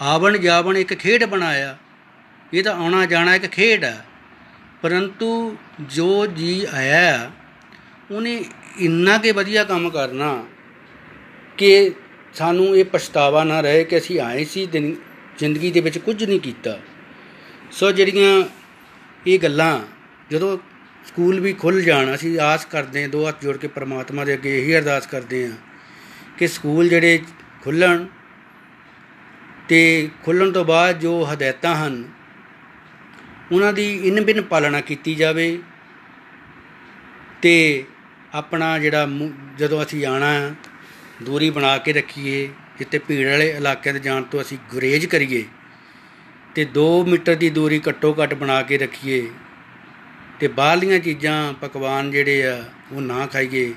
ਆਵਣ 0.03 0.39
ਜਾਵਣ 0.39 0.77
ਇੱਕ 0.77 0.95
ਖੇਡ 0.95 1.25
ਬਣਾਇਆ। 1.25 1.77
ਇਹ 2.55 2.63
ਤਾਂ 2.63 2.75
ਆਉਣਾ 2.75 3.05
ਜਾਣਾ 3.07 3.35
ਇੱਕ 3.35 3.47
ਖੇਡ 3.47 3.85
ਹੈ 3.85 4.05
ਪਰੰਤੂ 4.83 5.57
ਜੋ 5.91 6.27
ਜੀ 6.27 6.67
ਆਇਆ, 6.73 7.31
ਉਹਨੇ 8.11 8.45
ਇੰਨਾ 8.79 9.17
ਕੇ 9.19 9.33
ਵਧੀਆ 9.33 9.65
ਕੰਮ 9.65 9.89
ਕਰਨਾ 9.91 10.45
ਕਿ 11.59 11.91
ਸਾਨੂੰ 12.35 12.77
ਇਹ 12.77 12.85
ਪਛਤਾਵਾ 12.85 13.43
ਨਾ 13.45 13.61
ਰਹੇ 13.61 13.85
ਕਿ 13.85 13.99
ਅਸੀਂ 13.99 14.21
ਆਏ 14.21 14.45
ਸੀ 14.45 14.67
ਜ਼ਿੰਦਗੀ 14.67 15.71
ਦੇ 15.71 15.81
ਵਿੱਚ 15.81 15.99
ਕੁਝ 15.99 16.25
ਨਹੀਂ 16.25 16.41
ਕੀਤਾ। 16.41 16.79
ਸੋ 17.71 17.91
ਜਿਹੜੀਆਂ 17.93 18.43
ਇਹ 19.27 19.39
ਗੱਲਾਂ 19.39 19.79
ਜਦੋਂ 20.31 20.57
ਸਕੂਲ 21.07 21.41
ਵੀ 21.41 21.53
ਖੁੱਲ 21.53 21.81
ਜਾਣ, 21.83 22.15
ਅਸੀਂ 22.15 22.39
ਆਸ 22.41 22.65
ਕਰਦੇ 22.65 23.03
ਹਾਂ, 23.03 23.09
ਦੋ 23.09 23.27
ਹੱਥ 23.29 23.43
ਜੋੜ 23.43 23.57
ਕੇ 23.57 23.69
ਪ੍ਰਮਾਤਮਾ 23.69 24.25
ਦੇ 24.25 24.35
ਅੱਗੇ 24.35 24.59
ਇਹੀ 24.59 24.77
ਅਰਦਾਸ 24.77 25.07
ਕਰਦੇ 25.07 25.47
ਹਾਂ। 25.47 25.53
ਕਿ 26.38 26.46
ਸਕੂਲ 26.48 26.88
ਜਿਹੜੇ 26.88 27.18
ਖੁੱਲਣ 27.62 28.07
ਤੇ 29.68 29.81
ਖੁੱਲਣ 30.24 30.53
ਤੋਂ 30.53 30.64
ਬਾਅਦ 30.64 30.98
ਜੋ 31.01 31.12
ਹਦਾਇਤਾਂ 31.24 31.74
ਹਨ, 31.77 32.05
ਉਹਨਾਂ 33.53 33.72
ਦੀ 33.72 33.92
ਇਨ 34.09 34.24
ਬਿਨ 34.24 34.40
ਪਾਲਣਾ 34.42 34.81
ਕੀਤੀ 34.81 35.14
ਜਾਵੇ 35.14 35.59
ਤੇ 37.42 37.85
ਆਪਣਾ 38.35 38.79
ਜਿਹੜਾ 38.79 39.09
ਜਦੋਂ 39.59 39.83
ਅਸੀਂ 39.83 40.05
ਆਣਾ 40.07 40.33
ਦੂਰੀ 41.22 41.51
ਬਣਾ 41.51 41.77
ਕੇ 41.79 41.92
ਰੱਖੀਏ 41.92 42.48
ਜਿੱਤੇ 42.79 42.98
ਭੀੜ 42.98 43.27
ਵਾਲੇ 43.29 43.48
ਇਲਾਕਿਆਂ 43.51 43.94
ਤੇ 43.94 44.01
ਜਾਣ 44.01 44.22
ਤੋਂ 44.22 44.40
ਅਸੀਂ 44.40 44.59
ਗੁਰੇਜ 44.70 45.07
ਕਰੀਏ 45.07 45.44
ਤੇ 46.55 46.66
2 46.77 46.87
ਮੀਟਰ 47.09 47.35
ਦੀ 47.35 47.51
ਦੂਰੀ 47.51 47.81
ਘੱਟੋ 47.88 48.14
ਘੱਟ 48.22 48.35
ਬਣਾ 48.35 48.61
ਕੇ 48.62 48.79
ਰੱਖੀਏ 48.79 49.27
ਤੇ 50.40 50.48
ਬਾਹਰਲੀਆਂ 50.48 50.98
ਚੀਜ਼ਾਂ 50.98 51.53
ਪਕਵਾਨ 51.53 52.11
ਜਿਹੜੇ 52.11 52.46
ਆ, 52.46 52.64
ਉਹ 52.92 53.01
ਨਾ 53.01 53.27
ਖਾਈਏ। 53.27 53.72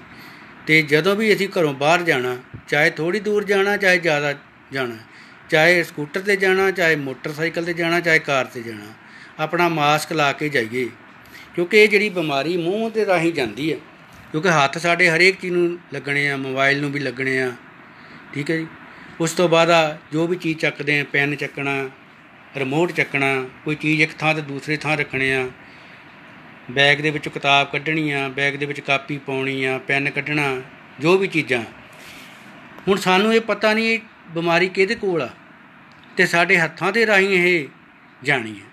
ਤੇ 0.68 0.82
ਜਦੋਂ 0.82 1.16
ਵੀ 1.16 1.34
ਅਸੀਂ 1.34 1.48
ਘਰੋਂ 1.50 1.74
ਬਾਹਰ 1.74 2.02
ਜਾਣਾ, 2.02 2.38
ਚਾਹੇ 2.68 2.90
ਥੋੜੀ 2.90 3.20
ਦੂਰ 3.20 3.44
ਜਾਣਾ, 3.44 3.76
ਚਾਹੇ 3.78 3.98
ਜ਼ਿਆਦਾ 3.98 4.34
ਜਾਣਾ, 4.74 4.98
ਚਾਹੇ 5.50 5.84
ਸਕੂਟਰ 5.84 6.22
ਤੇ 6.22 6.36
ਜਾਣਾ, 6.36 6.70
ਚਾਹੇ 6.72 6.96
ਮੋਟਰਸਾਈਕਲ 6.96 7.66
ਤੇ 7.66 7.74
ਜਾਣਾ, 7.74 8.00
ਚਾਹੇ 8.00 8.20
ਕਾਰ 8.20 8.46
ਤੇ 8.46 8.62
ਜਾਣਾ, 8.62 8.94
ਆਪਣਾ 9.40 9.70
ਮਾਸਕ 9.70 10.14
ਲਾ 10.14 10.32
ਕੇ 10.32 10.50
ਜਾਈਏ। 10.50 10.90
ਕਿਉਂਕਿ 11.56 11.84
ਇਹ 11.84 11.88
ਜਿਹੜੀ 11.88 12.10
ਬਿਮਾਰੀ 12.10 12.58
ਮੂੰਹ 12.58 12.90
ਦੇ 12.92 13.06
ਰਾਹੀਂ 13.06 13.34
ਜਾਂਦੀ 13.34 13.72
ਹੈ, 13.72 13.78
ਕਿਉਂਕਿ 14.32 14.50
ਹੱਥ 14.50 14.78
ਸਾਡੇ 14.78 15.10
ਹਰੇਕ 15.10 15.40
ਚੀਜ਼ 15.42 15.54
ਨੂੰ 15.54 15.80
ਲੱਗਣੇ 15.94 16.30
ਆ, 16.30 16.38
ਮੋਬਾਈਲ 16.38 16.82
ਨੂੰ 16.82 16.92
ਵੀ 16.92 17.00
ਲੱਗਣੇ 17.00 17.42
ਆ, 17.42 17.52
ਠੀਕ 18.34 18.52
ਹੈ 18.52 18.58
ਜੀ। 18.58 18.68
ਉਸ 19.22 19.32
ਤੋਂ 19.32 19.48
ਬਾਅਦ 19.50 19.70
ਆ 19.70 19.98
ਜੋ 20.14 20.28
ਵੀ 20.28 20.38
ਚੀਜ਼ 20.38 20.60
ਚੱਕਦੇ 20.60 21.00
ਆ, 21.00 21.04
ਪੈਨ 21.04 21.36
ਚੱਕਣਾ, 21.36 21.90
ਰਿਮੋਟ 22.58 22.92
ਚੱਕਣਾ, 22.92 23.34
ਕੋਈ 23.66 23.76
ਚੀਜ਼ 23.76 24.02
ਇੱਕ 24.02 24.12
ਥਾਂ 24.20 24.34
ਤੇ 24.36 24.42
ਦੂਸਰੇ 24.42 24.78
ਥਾਂ 24.78 24.96
ਰੱਖਣੇ 24.98 25.34
ਆ 25.36 25.50
ਬੈਗ 26.72 26.98
ਦੇ 26.98 27.10
ਵਿੱਚੋਂ 27.10 27.32
ਕਿਤਾਬ 27.32 27.68
ਕੱਢਣੀ 27.72 28.12
ਆ 28.12 28.28
ਬੈਗ 28.30 28.56
ਦੇ 28.56 28.66
ਵਿੱਚ 28.66 28.80
ਕਾਪੀ 28.80 29.18
ਪਾਉਣੀ 29.18 29.64
ਆ 29.64 29.78
ਪੈਨ 29.78 30.10
ਕੱਢਣਾ, 30.10 30.62
ਜੋ 31.00 31.18
ਵੀ 31.18 31.28
ਚੀਜ਼ਾਂ। 31.28 31.64
ਹੁਣ 32.88 32.98
ਸਾਨੂੰ 32.98 33.34
ਇਹ 33.34 33.42
ਪਤਾ 33.42 33.74
ਨਹੀਂ 33.74 34.00
ਬਿਮਾਰੀ 34.32 34.68
ਕਿਹਦੇ 34.70 34.96
ਕੋਲ 34.96 35.22
ਆ 35.22 35.30
ਤੇ 36.18 36.26
ਸਾਡੇ 36.26 36.58
ਹੱਥਾਂ 36.58 36.92
ਦੇ 36.92 37.06
ਰਾਹੀਂ 37.06 37.30
ਇਹ 37.30 37.68
ਜਾਣੀ 38.24 38.56
ਹੈ। 38.60 38.70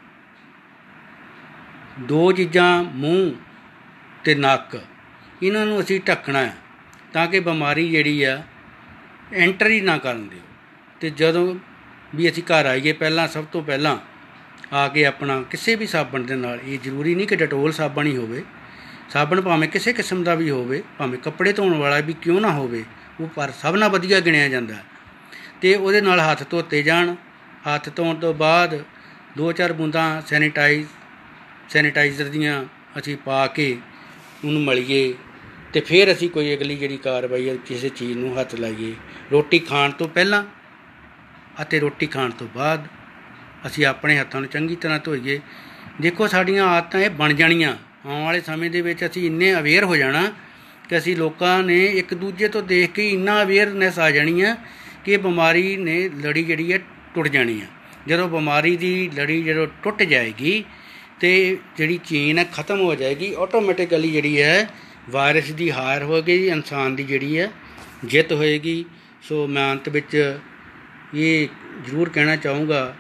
ਦੋ 2.01 2.31
ਚੀਜ਼ਾਂ, 2.33 2.83
ਮੂੰਹ 2.85 3.33
ਤੇ 4.25 4.35
ਨੱਕ, 4.35 4.79
ਇਹਨਾਂ 5.43 5.65
ਨੂੰ 5.67 5.81
ਅਸੀਂ 5.81 6.01
ਢੱਕਣਾ 6.09 6.39
ਹੈ 6.39 6.57
ਤਾਂ 7.13 7.27
ਕਿ 7.27 7.41
ਬਿਮਾਰੀ 7.41 7.89
ਜਿਹੜੀ 7.91 8.23
ਆ, 8.23 8.43
ਐਂਟਰ 9.33 9.67
ਹੀ 9.67 9.81
ਨਾ 9.81 9.97
ਕਰਨ 9.99 10.29
ਦਿਓ। 10.29 10.41
ਤੇ 11.01 11.11
ਜਦੋਂ 11.11 11.55
ਵੀ 12.15 12.31
ਅਸੀਂ 12.31 12.43
ਘਰ 12.43 12.67
ਆਈਏ, 12.67 12.93
ਪਹਿਲਾਂ, 12.93 13.29
ਸਭ 13.29 13.45
ਤੋਂ 13.45 13.63
ਪਹਿਲਾਂ 13.63 13.97
ਆ 14.73 14.87
ਕੇ 14.89 15.05
ਆਪਣਾ 15.07 15.41
ਕਿਸੇ 15.43 15.75
ਵੀ 15.75 15.87
ਸਾਬਣ 15.87 16.23
ਦੇ 16.23 16.37
ਨਾਲ, 16.37 16.59
ਇਹ 16.65 16.79
ਜ਼ਰੂਰੀ 16.79 17.15
ਨਹੀਂ 17.15 17.27
ਕਿ 17.27 17.37
ਡਟੋਲ 17.37 17.73
ਸਾਬਣ 17.73 18.07
ਹੀ 18.07 18.17
ਹੋਵੇ। 18.17 18.43
ਸਾਬਣ 19.11 19.41
ਭਾਵੇਂ 19.41 19.69
ਕਿਸੇ 19.69 19.93
ਕਿਸਮ 19.93 20.23
ਦਾ 20.25 20.35
ਵੀ 20.35 20.51
ਹੋਵੇ, 20.51 20.83
ਭਾਵੇਂ 20.99 21.19
ਕੱਪੜੇ 21.19 21.53
ਧੋਣ 21.53 21.75
ਵਾਲਾ 21.75 22.01
ਵੀ 22.01 22.13
ਕਿਉਂ 22.13 22.41
ਨਾ 22.41 22.51
ਹੋਵੇ, 22.53 22.85
ਉਹ 23.21 23.29
ਪਰ 23.29 23.53
ਸਭ 23.61 23.77
ਨਾਲ 23.77 23.91
ਵਧੀਆ 23.91 24.21
ਗਿਣਿਆ 24.21 24.49
ਜਾਂਦਾ 24.49 24.75
ਤੇ 25.61 25.75
ਉਹਦੇ 25.75 26.01
ਨਾਲ 26.01 26.21
ਹੱਥ 26.21 26.43
ਧੋਤੇ 26.51 26.83
ਜਾਣ। 26.83 27.15
ਹੱਥ 27.67 27.89
ਧੋਣ 27.97 28.15
ਤੋਂ 28.15 28.35
ਬਾਅਦ 28.35 28.83
ਦੋ 29.37 29.51
ਚਾਰ 29.53 29.73
ਬੂੰਦਾਂ 29.73 30.23
ਸੈਨੀਟਾਈਜ਼, 30.27 30.87
ਸੈਨੀਟਾਈਜ਼ਰ 31.69 32.29
ਦੀਆਂ 32.29 32.65
ਅਸੀਂ 32.99 33.17
ਪਾ 33.17 33.47
ਕੇ 33.47 33.77
ਉਹਨੂੰ 34.45 34.63
ਮਲੀਏ 34.63 35.15
ਤੇ 35.73 35.81
ਫਿਰ 35.81 36.13
ਅਸੀਂ 36.13 36.29
ਕੋਈ 36.31 36.55
ਅਗਲੀ 36.55 36.77
ਜਿਹੜੀ 36.77 36.97
ਕਾਰਵਾਈ 36.97 37.49
ਹੈ, 37.49 37.57
ਕਿਸੇ 37.67 37.89
ਚੀਜ਼ 37.89 38.17
ਨੂੰ 38.19 38.39
ਹੱਥ 38.41 38.55
ਲਾਈਏ। 38.55 38.95
ਰੋਟੀ 39.33 39.59
ਖਾਣ 39.59 39.91
ਤੋਂ 39.91 40.09
ਪਹਿਲਾਂ 40.09 40.45
ਅਤੇ 41.63 41.81
ਰੋਟੀ 41.81 42.07
ਖਾਣ 42.07 42.31
ਤੋਂ 42.31 42.47
ਬਾਅਦ 42.55 42.87
ਅਸੀਂ 43.67 43.87
ਆਪਣੇ 43.87 44.19
ਹੱਥਾਂ 44.19 44.41
ਨੂੰ 44.41 44.51
ਚੰਗੀ 44.51 44.77
ਤਰ੍ਹਾਂ 44.77 44.99
ਧੋਈਏ। 45.05 45.41
ਦੇਖੋ 46.01 46.27
ਸਾਡੀਆਂ 46.27 46.67
ਆਦਤਾਂ 46.67 47.01
ਇਹ 47.01 47.11
ਬਣ 47.11 47.33
ਜਾਣੀਆਂ। 47.33 47.77
ਆਉਣ 48.07 48.25
ਵਾਲੇ 48.25 48.41
ਸਮੇਂ 48.41 48.71
ਦੇ 48.71 48.81
ਵਿੱਚ 48.81 49.05
ਅਸੀਂ 49.07 49.27
ਇੰਨੇ 49.27 49.55
ਅਵੇਅਰ 49.55 49.85
ਹੋ 49.85 49.97
ਜਾਣਾ 49.97 50.23
ਕਿ 50.89 50.99
ਅਸੀਂ 50.99 51.17
ਲੋਕਾਂ 51.17 51.63
ਨੇ 51.63 51.85
ਇੱਕ 51.87 52.15
ਦੂਜੇ 52.15 52.49
ਤੋਂ 52.49 52.63
ਦੇਖ 52.63 52.91
ਕੇ 52.91 53.09
ਇੰਨਾ 53.09 53.43
ਅਵੇਅਰਨੈਸ 53.43 53.99
ਆ 53.99 54.11
ਜਾਣੀ 54.11 54.41
ਆ 54.41 54.57
ਕਿ 55.05 55.13
ਇਹ 55.13 55.19
ਬਿਮਾਰੀ 55.19 55.77
ਨੇ 55.77 56.09
ਲੜੀ 56.09 56.45
ਜਿਹੜੀ 56.45 56.73
ਹੈ 56.73 56.79
ਟੁੱਟ 57.15 57.29
ਜਾਣੀ 57.29 57.61
ਆ। 57.61 57.67
ਜਦੋਂ 58.07 58.29
ਬਿਮਾਰੀ 58.29 58.77
ਦੀ 58.77 59.11
ਲੜੀ 59.17 59.43
ਜਦੋਂ 59.43 59.67
ਟੁੱਟ 59.83 60.03
ਜਾਏਗੀ 60.03 60.65
ਤੇ 61.21 61.59
ਜਿਹੜੀ 61.77 61.99
ਚੇਨ 62.05 62.39
ਹੈ 62.39 62.45
ਖਤਮ 62.53 62.81
ਹੋ 62.81 62.95
ਜਾਏਗੀ 62.95 63.35
ਆਟੋਮੈਟਿਕਲੀ 63.39 64.11
ਜਿਹੜੀ 64.11 64.41
ਹੈ 64.43 64.69
ਵਾਇਰਸ 65.11 65.51
ਦੀ 65.51 65.71
ਹਾਰ 65.71 66.03
ਹੋ 66.03 66.23
ਗਈ 66.23 66.47
ਇਨਸਾਨ 66.49 66.97
ਦੀ 66.97 67.05
ਜਿਹੜੀ 67.05 67.39
ਹੈ 67.39 67.51
ਜਿੱਤ 68.05 68.33
ਹੋਏਗੀ। 68.33 68.85
ਸੋ 69.23 69.47
ਮੈਂ 69.47 69.73
ਅੰਤ 69.73 69.89
ਵਿੱਚ 69.89 70.39
ਇਹ 71.15 71.49
ਜ਼ਰੂਰ 71.87 72.09
ਕਹਿਣਾ 72.09 72.37
ਚਾਹੂੰਗਾ 72.37 72.97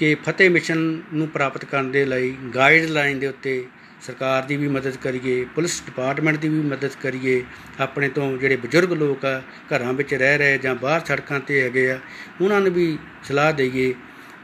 ਕਿ 0.00 0.14
ਫਤਿਹ 0.14 0.50
ਮਿਸ਼ਨ 0.50 0.78
ਨੂੰ 1.14 1.28
ਪ੍ਰਾਪਤ 1.28 1.64
ਕਰਨ 1.64 1.90
ਦੇ 1.90 2.04
ਲਈ 2.04 2.30
ਗਾਈਡਲਾਈਨ 2.54 3.18
ਦੇ 3.18 3.26
ਉੱਤੇ 3.26 3.64
ਸਰਕਾਰ 4.02 4.42
ਦੀ 4.42 4.56
ਵੀ 4.56 4.68
ਮਦਦ 4.68 4.96
ਕਰੀਏ, 4.96 5.44
ਪੁਲਿਸ 5.44 5.82
ਡਿਪਾਰਟਮੈਂਟ 5.86 6.36
ਦੀ 6.36 6.48
ਵੀ 6.48 6.60
ਮਦਦ 6.60 6.90
ਕਰੀਏ, 7.02 7.42
ਆਪਣੇ 7.80 8.08
ਤੋਂ 8.08 8.38
ਜਿਹੜੇ 8.38 8.56
ਬਜ਼ੁਰਗ 8.56 8.92
ਲੋਕ 8.92 9.24
ਆ, 9.24 9.42
ਘਰਾਂ 9.70 9.92
ਵਿੱਚ 9.92 10.14
ਰਹਿ 10.14 10.38
ਰਹੇ 10.38 10.58
ਜਾਂ 10.58 10.74
ਬਾਹਰ 10.74 11.04
ਸੜਕਾਂ 11.04 11.40
ਤੇ 11.40 11.60
ਹੈਗੇ 11.62 11.90
ਆ, 11.90 11.98
ਉਹਨਾਂ 12.40 12.60
ਨੂੰ 12.60 12.72
ਵੀ 12.72 12.98
ਸਲਾਹ 13.24 13.52
ਦਈਏ 13.52 13.92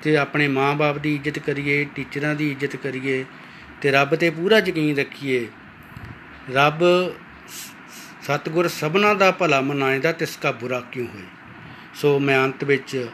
ਤੇ 0.02 0.16
ਆਪਣੇ 0.16 0.48
ਮਾਂ-ਬਾਪ 0.48 0.98
ਦੀ 0.98 1.14
ਇੱਜ਼ਤ 1.14 1.38
ਕਰੀਏ, 1.38 1.84
ਟੀਚਰਾਂ 1.94 2.34
ਦੀ 2.34 2.50
ਇੱਜ਼ਤ 2.50 2.76
ਕਰੀਏ 2.76 3.24
ਤੇ 3.80 3.90
ਰੱਬ 3.90 4.14
ਤੇ 4.14 4.30
ਪੂਰਾ 4.30 4.58
ਯਕੀਨ 4.58 4.96
ਰੱਖੀਏ। 4.96 5.46
ਰੱਬ 6.54 6.84
ਸਤਿਗੁਰ 8.22 8.68
ਸਭਨਾ 8.68 9.14
ਦਾ 9.14 9.30
ਭਲਾ 9.30 9.60
ਮਨਾਇਦਾ 9.60 10.12
ਤਿਸ 10.12 10.36
ਕਾ 10.36 10.52
ਬੁਰਾ 10.52 10.80
ਕਿਉਂ 10.92 11.06
ਹੋਏ? 11.06 11.24
ਸੋ 11.94 12.18
ਮੈਂ 12.18 12.44
ਅੰਤ 12.44 12.64
ਵਿੱਚ 12.64 13.06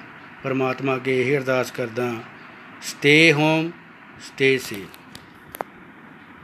ਪਰਮਾਤਮਾ 0.45 0.95
ਅੱਗੇ 0.97 1.21
ਇਹ 1.21 1.37
ਅਰਦਾਸ 1.39 1.71
ਕਰਦਾ 1.71 2.13
Stay 2.83 3.31
home, 3.31 3.75
stay 4.19 4.59
safe. 4.59 5.02